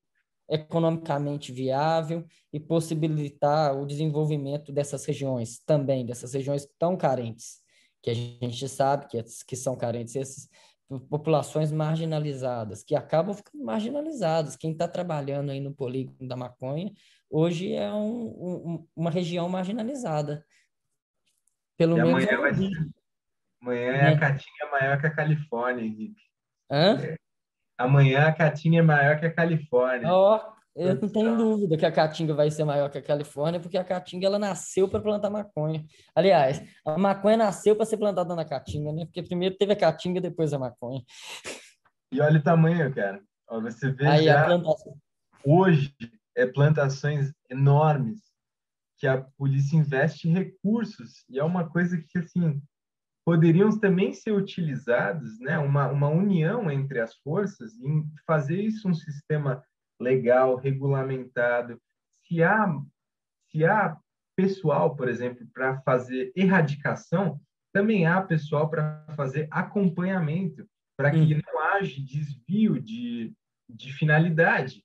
[0.50, 7.60] economicamente viável e possibilitar o desenvolvimento dessas regiões também, dessas regiões tão carentes,
[8.02, 10.50] que a gente sabe que, que são carentes, essas
[11.10, 14.56] populações marginalizadas, que acabam ficando marginalizadas.
[14.56, 16.92] Quem está trabalhando aí no polígono da maconha,
[17.30, 20.44] hoje é um, um, uma região marginalizada.
[21.78, 22.24] Pelo e menos.
[22.24, 22.70] Amanhã, vai ser...
[23.62, 24.02] amanhã é.
[24.02, 24.18] a né?
[24.20, 26.22] Caatinga maior que a Califórnia, Henrique.
[26.72, 26.98] Hã?
[27.02, 27.16] É.
[27.78, 30.12] Amanhã a Caatinga é maior que a Califórnia.
[30.12, 33.60] Ó, oh, eu não tenho dúvida que a Caatinga vai ser maior que a Califórnia,
[33.60, 35.86] porque a Caatinga ela nasceu para plantar maconha.
[36.16, 39.06] Aliás, a maconha nasceu para ser plantada na Caatinga, né?
[39.06, 41.02] Porque primeiro teve a Caatinga, depois a maconha.
[42.12, 43.22] E olha o tamanho, cara.
[43.62, 44.46] Você vê Aí, já...
[44.46, 44.96] plantação.
[45.44, 45.96] Hoje,
[46.36, 48.22] é plantações enormes
[48.98, 52.62] que a polícia investe recursos e é uma coisa que assim
[53.30, 58.94] poderiam também ser utilizados, né, uma, uma união entre as forças em fazer isso um
[58.96, 59.64] sistema
[60.02, 61.80] legal, regulamentado.
[62.24, 62.68] Se há
[63.52, 63.96] se há
[64.36, 67.40] pessoal, por exemplo, para fazer erradicação,
[67.72, 70.68] também há pessoal para fazer acompanhamento,
[70.98, 71.42] para que hum.
[71.46, 73.32] não haja desvio de,
[73.70, 74.84] de finalidade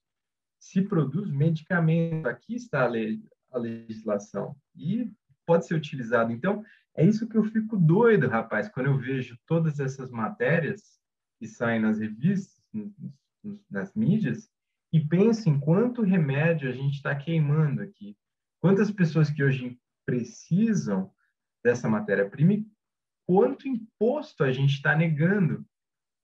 [0.60, 2.26] se produz medicamento.
[2.26, 5.10] Aqui está a, lei, a legislação e
[5.46, 6.30] pode ser utilizado.
[6.30, 6.62] Então,
[6.96, 10.98] é isso que eu fico doido, rapaz, quando eu vejo todas essas matérias
[11.38, 12.62] que saem nas revistas,
[13.70, 14.50] nas mídias,
[14.92, 18.16] e penso em quanto remédio a gente está queimando aqui.
[18.60, 21.12] Quantas pessoas que hoje precisam
[21.64, 22.66] dessa matéria-prima e
[23.26, 25.66] quanto imposto a gente está negando.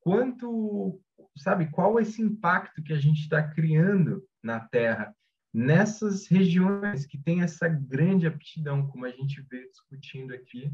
[0.00, 1.00] Quanto,
[1.36, 5.14] sabe, qual é esse impacto que a gente está criando na Terra,
[5.52, 10.72] nessas regiões que tem essa grande aptidão, como a gente vê discutindo aqui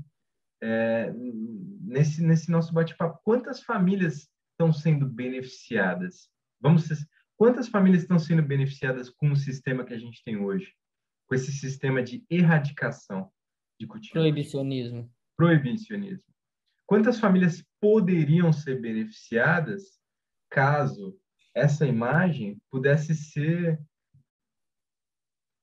[0.63, 1.13] é,
[1.81, 3.21] nesse, nesse nosso bate-papo.
[3.25, 6.29] Quantas famílias estão sendo beneficiadas?
[6.61, 6.89] Vamos,
[7.37, 10.73] quantas famílias estão sendo beneficiadas com o sistema que a gente tem hoje?
[11.27, 13.31] Com esse sistema de erradicação
[13.81, 14.15] de cultivo?
[14.15, 15.11] Proibicionismo.
[15.37, 16.33] Proibicionismo.
[16.87, 19.99] Quantas famílias poderiam ser beneficiadas
[20.51, 21.19] caso
[21.55, 23.81] essa imagem pudesse ser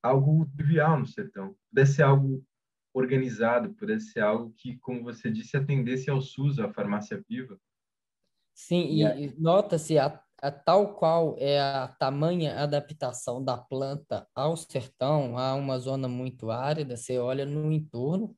[0.04, 2.46] algo trivial no sertão, pudesse ser algo
[2.94, 7.58] organizado, pudesse ser algo que, como você disse, atendesse ao SUS, à farmácia viva.
[8.54, 14.56] Sim, e, e nota-se a, a, tal qual é a tamanha adaptação da planta ao
[14.56, 18.36] sertão, a uma zona muito árida, você olha no entorno,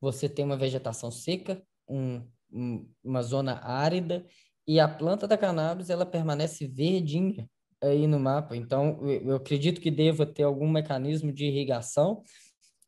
[0.00, 4.24] você tem uma vegetação seca, um, um, uma zona árida
[4.68, 7.48] e a planta da cannabis ela permanece verdinha
[7.86, 8.56] aí no mapa.
[8.56, 12.22] Então, eu acredito que deva ter algum mecanismo de irrigação,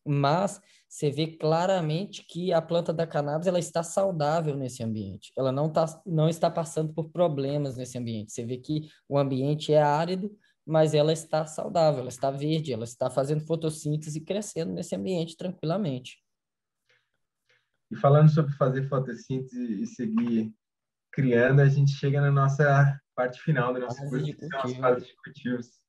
[0.06, 5.32] mas você vê claramente que a planta da cannabis ela está saudável nesse ambiente.
[5.36, 8.32] Ela não, tá, não está passando por problemas nesse ambiente.
[8.32, 10.34] Você vê que o ambiente é árido,
[10.66, 15.36] mas ela está saudável, ela está verde, ela está fazendo fotossíntese e crescendo nesse ambiente
[15.36, 16.18] tranquilamente.
[17.90, 20.52] E falando sobre fazer fotossíntese e seguir
[21.10, 25.08] criando, a gente chega na nossa parte final do nosso curso, que são as fases
[25.08, 25.82] de cultivos,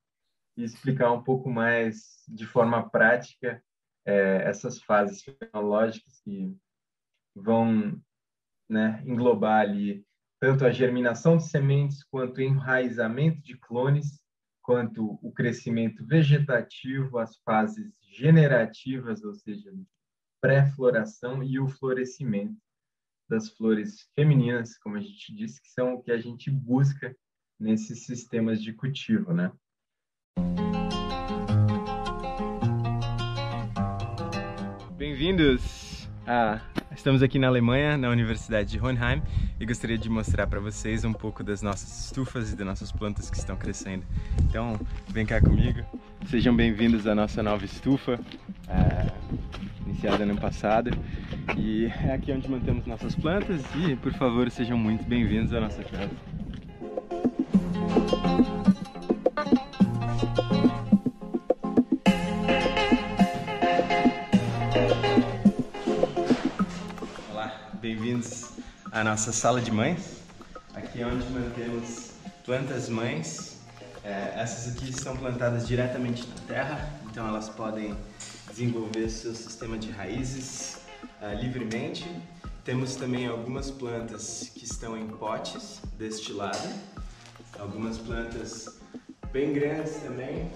[0.57, 3.63] e explicar um pouco mais de forma prática
[4.03, 6.57] é, essas fases fenológicas que
[7.35, 8.01] vão
[8.67, 10.03] né, englobar ali
[10.39, 14.19] tanto a germinação de sementes, quanto o enraizamento de clones,
[14.63, 19.71] quanto o crescimento vegetativo, as fases generativas, ou seja,
[20.41, 22.57] pré-floração e o florescimento
[23.29, 27.15] das flores femininas, como a gente disse, que são o que a gente busca
[27.59, 29.51] nesses sistemas de cultivo, né?
[34.97, 36.09] Bem-vindos!
[36.25, 36.61] Ah,
[36.91, 39.21] estamos aqui na Alemanha, na Universidade de Hohenheim,
[39.59, 43.29] e gostaria de mostrar para vocês um pouco das nossas estufas e das nossas plantas
[43.29, 44.05] que estão crescendo.
[44.43, 45.85] Então, vem cá comigo.
[46.27, 48.19] Sejam bem-vindos à nossa nova estufa.
[48.67, 49.11] Ah,
[49.89, 50.91] iniciada ano passado
[51.57, 55.83] e é aqui onde mantemos nossas plantas e, por favor, sejam muito bem-vindos à nossa
[55.83, 56.11] casa.
[67.31, 68.51] Olá, bem-vindos
[68.91, 70.21] à nossa sala de mães.
[70.75, 72.11] Aqui é onde mantemos
[72.45, 73.59] plantas mães.
[74.03, 77.95] É, essas aqui estão plantadas diretamente na terra, então elas podem
[78.59, 80.79] desenvolver seu sistema de raízes
[81.21, 82.05] uh, livremente.
[82.65, 86.69] Temos também algumas plantas que estão em potes deste lado,
[87.57, 88.77] algumas plantas
[89.31, 90.51] bem grandes também,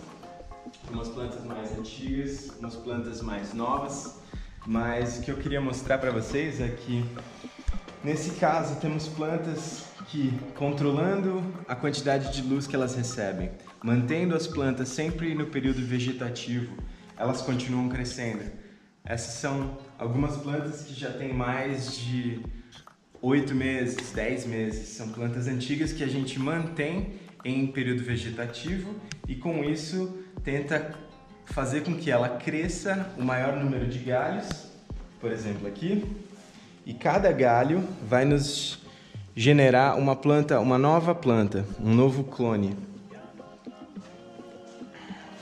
[0.84, 4.16] algumas plantas mais antigas, umas plantas mais novas.
[4.68, 7.06] Mas o que eu queria mostrar para vocês é que
[8.04, 13.50] nesse caso temos plantas que controlando a quantidade de luz que elas recebem,
[13.82, 16.76] mantendo as plantas sempre no período vegetativo,
[17.18, 18.44] elas continuam crescendo.
[19.06, 22.42] Essas são algumas plantas que já têm mais de
[23.22, 24.90] oito meses, dez meses.
[24.90, 28.96] São plantas antigas que a gente mantém em período vegetativo
[29.28, 30.94] e com isso tenta
[31.46, 34.48] fazer com que ela cresça o maior número de galhos,
[35.20, 36.06] por exemplo aqui,
[36.86, 38.80] e cada galho vai nos
[39.36, 42.76] generar uma planta, uma nova planta, um novo clone.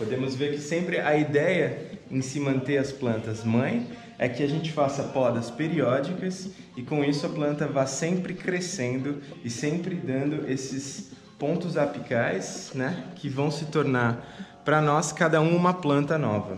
[0.02, 1.78] Podemos ver que sempre a ideia
[2.10, 3.88] em se manter as plantas mãe
[4.18, 9.22] é que a gente faça podas periódicas e com isso a planta vá sempre crescendo
[9.46, 14.26] e sempre dando esses pontos apicais, né, que vão se tornar
[14.66, 16.58] para nós cada um uma planta nova.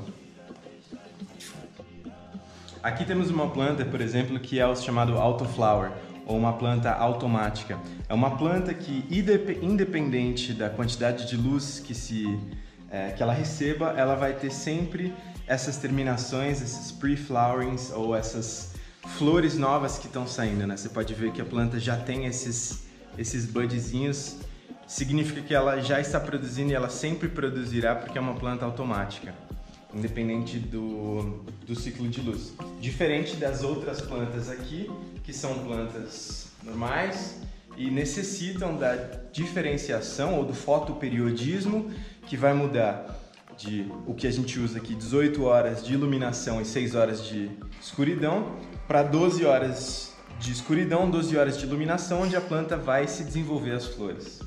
[2.81, 5.91] Aqui temos uma planta, por exemplo, que é o chamado autoflower,
[6.25, 7.77] ou uma planta automática.
[8.07, 9.05] É uma planta que,
[9.61, 12.39] independente da quantidade de luz que, se,
[12.93, 15.11] é, que ela receba, ela vai ter sempre
[15.47, 18.73] essas terminações, esses pre-flowerings ou essas
[19.17, 20.67] flores novas que estão saindo.
[20.67, 20.77] Né?
[20.77, 22.83] Você pode ver que a planta já tem esses,
[23.17, 24.37] esses budzinhos,
[24.85, 29.33] significa que ela já está produzindo e ela sempre produzirá porque é uma planta automática
[29.93, 32.53] independente do, do ciclo de luz.
[32.79, 34.89] Diferente das outras plantas aqui,
[35.23, 37.39] que são plantas normais
[37.77, 38.95] e necessitam da
[39.31, 41.91] diferenciação ou do fotoperiodismo,
[42.25, 43.05] que vai mudar
[43.57, 47.51] de o que a gente usa aqui, 18 horas de iluminação e 6 horas de
[47.81, 48.57] escuridão,
[48.87, 53.71] para 12 horas de escuridão, 12 horas de iluminação, onde a planta vai se desenvolver
[53.71, 54.41] as flores.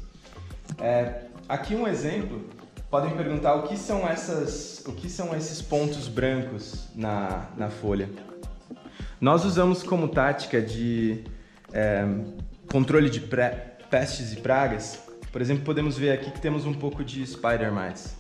[0.79, 2.45] É, aqui um exemplo
[2.91, 8.09] podem perguntar o que são essas, o que são esses pontos brancos na, na folha.
[9.21, 11.25] Nós usamos como tática de
[11.73, 12.07] é,
[12.71, 13.21] controle de
[13.91, 15.01] pestes e pragas.
[15.37, 18.17] Por exemplo, podemos ver aqui que temos um pouco de spider mites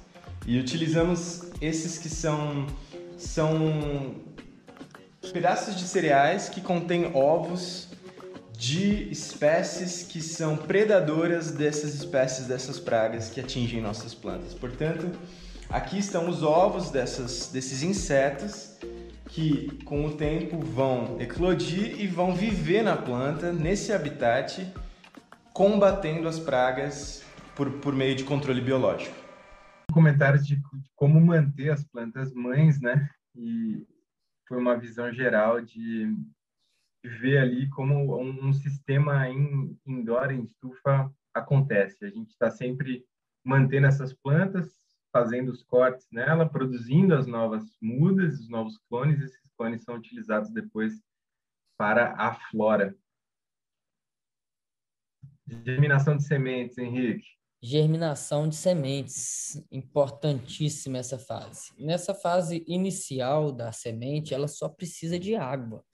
[0.46, 2.66] e utilizamos esses que são
[3.16, 4.16] são
[5.32, 7.88] pedaços de cereais que contêm ovos
[8.52, 14.52] de espécies que são predadoras dessas espécies, dessas pragas que atingem nossas plantas.
[14.52, 15.10] Portanto,
[15.70, 18.72] aqui estão os ovos dessas, desses insetos
[19.30, 24.70] que com o tempo vão eclodir e vão viver na planta, nesse habitat,
[25.56, 29.16] combatendo as pragas por, por meio de controle biológico.
[29.90, 30.60] Comentários de,
[30.94, 33.08] como manter as plantas mães, né?
[33.34, 33.82] E
[34.46, 36.14] foi uma visão geral de
[37.02, 42.04] ver ali como um, sistema in, indoor, em estufa, acontece.
[42.04, 43.06] A gente está sempre
[43.42, 44.78] mantendo essas plantas,
[45.10, 50.50] fazendo os cortes nela, produzindo as novas mudas, os novos clones, esses clones são utilizados
[50.50, 51.00] depois
[51.78, 52.94] para a flora.
[55.64, 57.26] Germinação de sementes, Henrique.
[57.62, 61.72] Germinação de sementes, importantíssima essa fase.
[61.78, 65.84] Nessa fase inicial da semente, ela só precisa de água.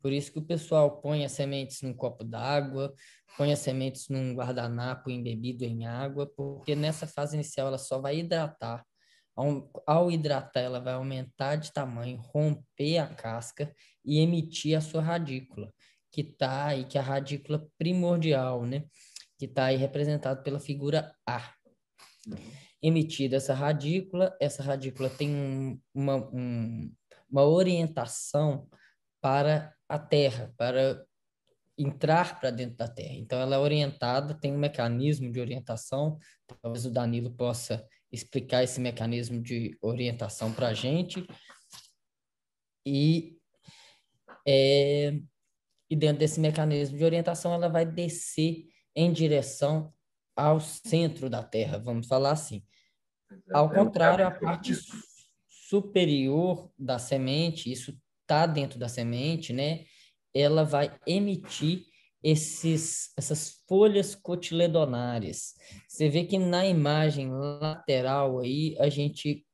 [0.00, 2.94] Por isso que o pessoal põe as sementes num copo d'água,
[3.36, 8.18] põe as sementes num guardanapo embebido em água, porque nessa fase inicial ela só vai
[8.18, 8.84] hidratar.
[9.34, 13.72] Ao, ao hidratar, ela vai aumentar de tamanho, romper a casca
[14.04, 15.72] e emitir a sua radícula,
[16.10, 18.84] que está aí, que é a radícula primordial, né?
[19.38, 21.52] Que está aí representado pela figura A.
[22.82, 26.92] Emitida essa radícula, essa radícula tem um, uma, um,
[27.30, 28.68] uma orientação
[29.20, 31.04] para a Terra, para
[31.76, 33.14] entrar para dentro da Terra.
[33.14, 36.18] Então, ela é orientada, tem um mecanismo de orientação.
[36.60, 41.26] Talvez o Danilo possa explicar esse mecanismo de orientação para a gente.
[42.84, 43.36] E,
[44.46, 45.20] é,
[45.90, 49.92] e dentro desse mecanismo de orientação, ela vai descer em direção
[50.36, 52.62] ao centro da Terra, vamos falar assim.
[53.52, 54.74] Ao contrário, a parte
[55.48, 59.84] superior da semente, isso está dentro da semente, né,
[60.34, 61.84] ela vai emitir
[62.22, 65.54] esses, essas folhas cotiledonárias.
[65.88, 69.46] Você vê que na imagem lateral aí a gente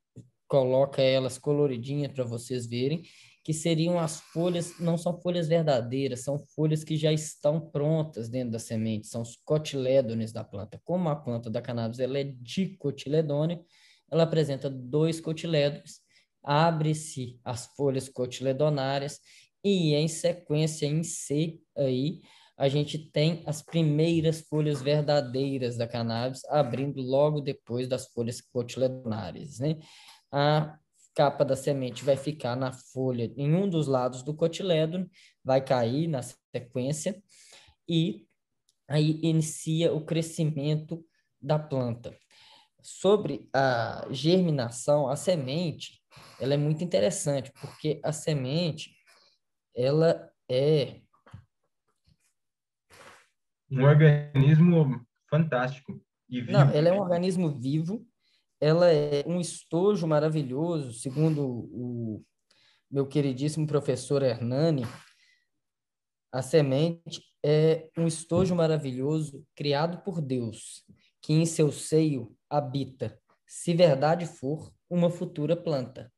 [0.48, 3.02] coloca elas coloridinhas para vocês verem,
[3.44, 8.52] que seriam as folhas, não são folhas verdadeiras, são folhas que já estão prontas dentro
[8.52, 10.80] da semente, são os cotilédones da planta.
[10.82, 13.60] Como a planta da cannabis ela é dicotiledônea,
[14.10, 16.00] ela apresenta dois cotilédones,
[16.42, 19.20] abre-se as folhas cotiledonárias
[19.62, 22.22] e em sequência em C aí
[22.56, 29.58] a gente tem as primeiras folhas verdadeiras da cannabis abrindo logo depois das folhas cotiledonárias,
[29.58, 29.76] né?
[30.30, 30.78] A
[31.14, 35.08] capa da semente vai ficar na folha em um dos lados do cotilédone,
[35.42, 37.22] vai cair na sequência
[37.88, 38.26] e
[38.88, 41.04] aí inicia o crescimento
[41.40, 42.16] da planta.
[42.82, 46.02] Sobre a germinação, a semente,
[46.38, 48.94] ela é muito interessante, porque a semente,
[49.74, 51.00] ela é
[53.70, 56.00] um organismo fantástico.
[56.28, 56.52] E vivo.
[56.52, 58.06] Não, ela é um organismo vivo,
[58.64, 62.24] ela é um estojo maravilhoso, segundo o
[62.90, 64.86] meu queridíssimo professor Hernani,
[66.32, 70.82] a semente é um estojo maravilhoso criado por Deus,
[71.20, 76.10] que em seu seio habita, se verdade for, uma futura planta.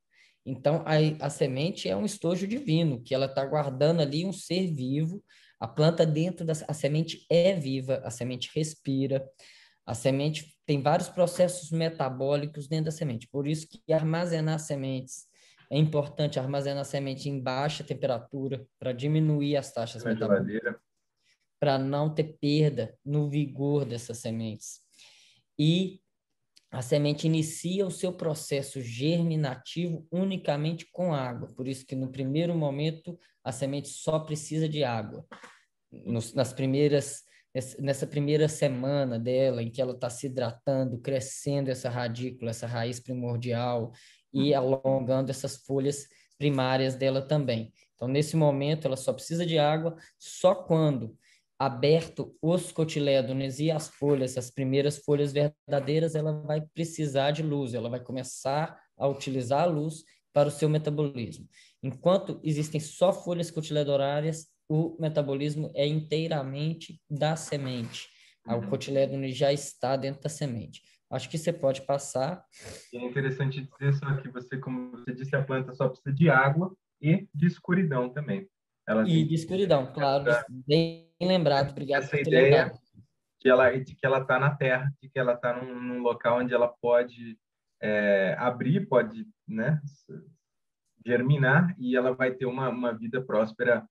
[0.45, 4.73] Então, a, a semente é um estojo divino, que ela está guardando ali um ser
[4.73, 5.21] vivo.
[5.59, 9.29] A planta dentro da a semente é viva, a semente respira,
[9.87, 13.29] a semente tem vários processos metabólicos dentro da semente.
[13.29, 15.27] Por isso que armazenar sementes
[15.71, 20.75] é importante armazenar semente em baixa temperatura para diminuir as taxas Na metabólicas,
[21.61, 24.81] para não ter perda no vigor dessas sementes.
[25.59, 26.01] E
[26.71, 31.49] a semente inicia o seu processo germinativo unicamente com água.
[31.55, 35.25] Por isso que no primeiro momento a semente só precisa de água.
[35.91, 37.23] Nos, nas primeiras
[37.79, 43.01] nessa primeira semana dela, em que ela está se hidratando, crescendo essa radícula, essa raiz
[43.01, 43.93] primordial
[44.33, 46.07] e alongando essas folhas
[46.39, 47.73] primárias dela também.
[47.95, 51.17] Então, nesse momento, ela só precisa de água, só quando
[51.59, 57.73] aberto os cotilédones e as folhas, as primeiras folhas verdadeiras, ela vai precisar de luz,
[57.73, 61.49] ela vai começar a utilizar a luz para o seu metabolismo.
[61.83, 68.09] Enquanto existem só folhas cotiledonárias, o metabolismo é inteiramente da semente.
[68.47, 68.59] Uhum.
[68.59, 70.83] O cotilédone já está dentro da semente.
[71.11, 72.45] Acho que você pode passar.
[72.93, 76.77] É interessante dizer só que você, como você disse, a planta só precisa de água
[77.01, 78.49] e de escuridão também.
[78.89, 80.25] Ela e de escuridão, claro.
[80.49, 82.81] Bem lembrado, obrigado Essa por ter ideia lembrado.
[83.41, 86.39] De, ela, de que ela está na terra, de que ela está num, num, local
[86.39, 87.39] onde ela pode
[87.81, 89.81] é, abrir, pode né,
[91.05, 93.87] germinar e ela vai ter uma, uma vida próspera,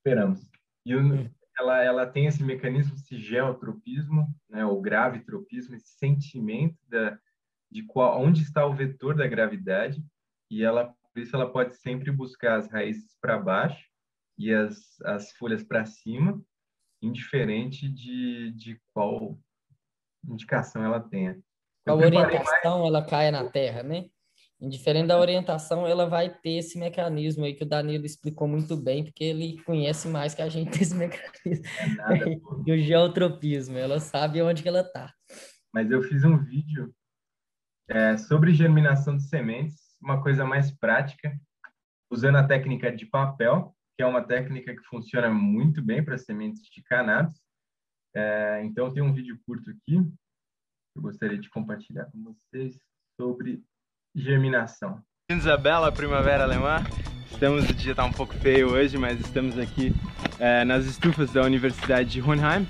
[0.00, 0.40] esperamos.
[0.84, 1.30] E o, hum.
[1.58, 7.18] ela, ela tem esse mecanismo, esse geotropismo, né, o gravitropismo, esse sentimento da,
[7.70, 10.02] de qual, onde está o vetor da gravidade
[10.50, 13.84] e ela por isso ela pode sempre buscar as raízes para baixo
[14.38, 16.40] e as, as folhas para cima,
[17.02, 19.36] indiferente de, de qual
[20.24, 21.38] indicação ela tenha.
[21.86, 22.94] a orientação mais...
[22.94, 24.08] ela cai na terra, né?
[24.60, 29.02] Indiferente da orientação, ela vai ter esse mecanismo aí que o Danilo explicou muito bem,
[29.02, 31.64] porque ele conhece mais que a gente desse mecanismo.
[31.78, 32.24] É nada,
[32.66, 35.14] e o geotropismo, ela sabe onde que ela está.
[35.72, 36.94] Mas eu fiz um vídeo
[37.88, 41.34] é, sobre germinação de sementes, uma coisa mais prática,
[42.10, 46.62] usando a técnica de papel, que é uma técnica que funciona muito bem para sementes
[46.70, 47.40] de cannabis.
[48.14, 52.78] É, então, tem um vídeo curto aqui que eu gostaria de compartilhar com vocês
[53.18, 53.62] sobre
[54.14, 55.00] germinação.
[55.28, 56.84] Bem-vindos à bela primavera alemã.
[57.30, 59.94] Estamos, o dia está um pouco feio hoje, mas estamos aqui
[60.38, 62.66] é, nas estufas da Universidade de Hohenheim,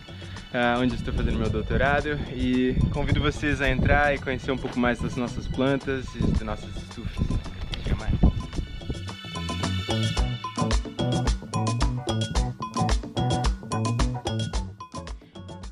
[0.53, 4.79] é, onde estou fazendo meu doutorado e convido vocês a entrar e conhecer um pouco
[4.79, 7.27] mais das nossas plantas e das nossas estufas.
[7.99, 8.15] Mais.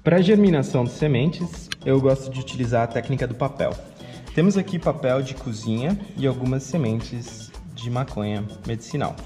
[0.02, 3.72] Para a germinação de sementes, eu gosto de utilizar a técnica do papel.
[4.38, 9.16] Temos aqui papel de cozinha e algumas sementes de maconha medicinal.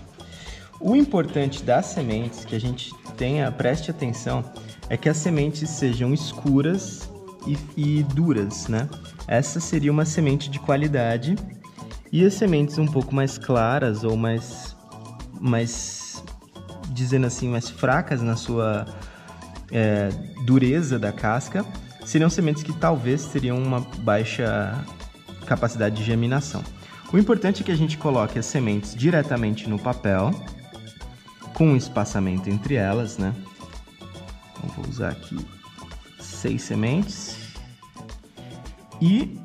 [0.80, 4.42] O importante das sementes que a gente tenha, preste atenção,
[4.88, 7.10] é que as sementes sejam escuras
[7.46, 8.88] e, e duras, né?
[9.28, 11.36] Essa seria uma semente de qualidade
[12.10, 14.74] e as sementes um pouco mais claras ou mais,
[15.38, 16.24] mais
[16.88, 18.86] dizendo assim, mais fracas na sua
[19.70, 20.08] é,
[20.46, 21.66] dureza da casca,
[22.02, 24.82] seriam sementes que talvez teriam uma baixa
[25.46, 26.62] capacidade de germinação.
[27.12, 30.30] O importante é que a gente coloque as sementes diretamente no papel,
[31.54, 33.34] com um espaçamento entre elas, né?
[34.56, 35.38] Então, vou usar aqui
[36.18, 37.36] seis sementes.
[39.00, 39.38] E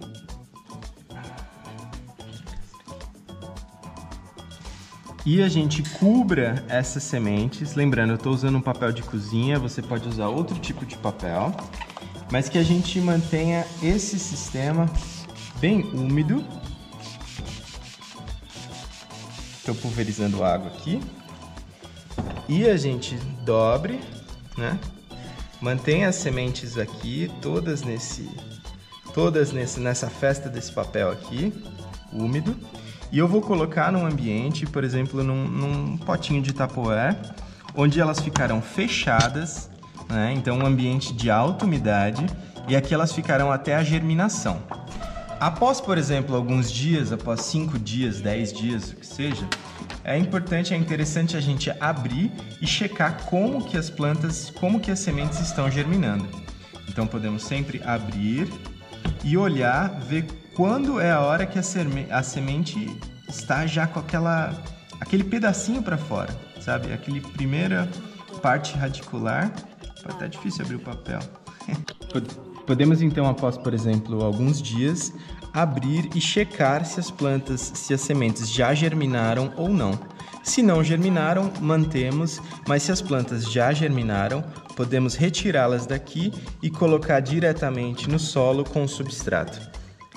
[5.25, 7.75] e a gente cubra essas sementes.
[7.75, 11.53] Lembrando, eu estou usando um papel de cozinha, você pode usar outro tipo de papel,
[12.31, 14.89] mas que a gente mantenha esse sistema
[15.59, 16.43] bem úmido.
[19.57, 21.01] Estou pulverizando água aqui.
[22.47, 23.99] E a gente dobre,
[24.57, 24.79] né?
[25.59, 28.29] Mantenha as sementes aqui, todas nesse,
[29.13, 31.51] todas nesse, nessa festa desse papel aqui,
[32.13, 32.55] úmido.
[33.11, 37.17] E eu vou colocar num ambiente, por exemplo, num, num potinho de tapoé,
[37.75, 39.69] onde elas ficarão fechadas,
[40.09, 40.33] né?
[40.33, 42.25] então um ambiente de alta umidade,
[42.67, 44.61] e aqui elas ficarão até a germinação.
[45.39, 49.47] Após, por exemplo, alguns dias, após 5 dias, 10 dias, o que seja,
[50.03, 54.89] é importante, é interessante a gente abrir e checar como que as plantas, como que
[54.89, 56.27] as sementes estão germinando.
[56.89, 58.51] Então podemos sempre abrir
[59.23, 62.97] e olhar, ver quando é a hora que a, semente
[63.29, 64.55] está já com aquela
[64.99, 66.91] aquele pedacinho para fora, sabe?
[66.91, 67.87] Aquele primeira
[68.41, 69.51] parte radicular.
[70.01, 71.19] Tá até difícil abrir o papel.
[72.67, 75.13] Podemos então, após, por exemplo, alguns dias,
[75.53, 79.97] abrir e checar se as plantas, se as sementes já germinaram ou não.
[80.43, 84.43] Se não germinaram, mantemos, mas se as plantas já germinaram,
[84.75, 89.61] podemos retirá-las daqui e colocar diretamente no solo com o substrato.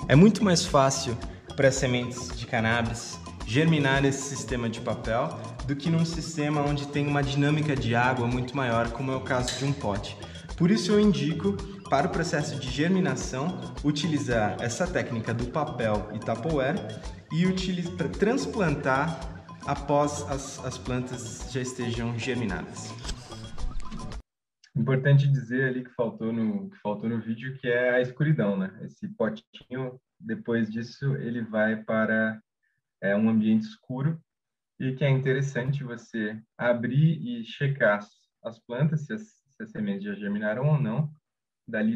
[0.09, 1.17] É muito mais fácil
[1.55, 3.17] para as sementes de cannabis
[3.47, 8.27] germinar nesse sistema de papel do que num sistema onde tem uma dinâmica de água
[8.27, 10.17] muito maior, como é o caso de um pote.
[10.57, 11.57] Por isso eu indico
[11.91, 16.77] para o processo de germinação utilizar essa técnica do papel e Tupperware
[17.33, 19.19] e utilizar transplantar
[19.67, 22.89] após as, as plantas já estejam germinadas.
[24.73, 28.71] Importante dizer ali que faltou no que faltou no vídeo que é a escuridão, né?
[28.83, 32.41] Esse potinho depois disso ele vai para
[33.01, 34.17] é, um ambiente escuro
[34.79, 37.99] e que é interessante você abrir e checar
[38.41, 41.11] as plantas se as, se as sementes já germinaram ou não.
[41.71, 41.95] Dali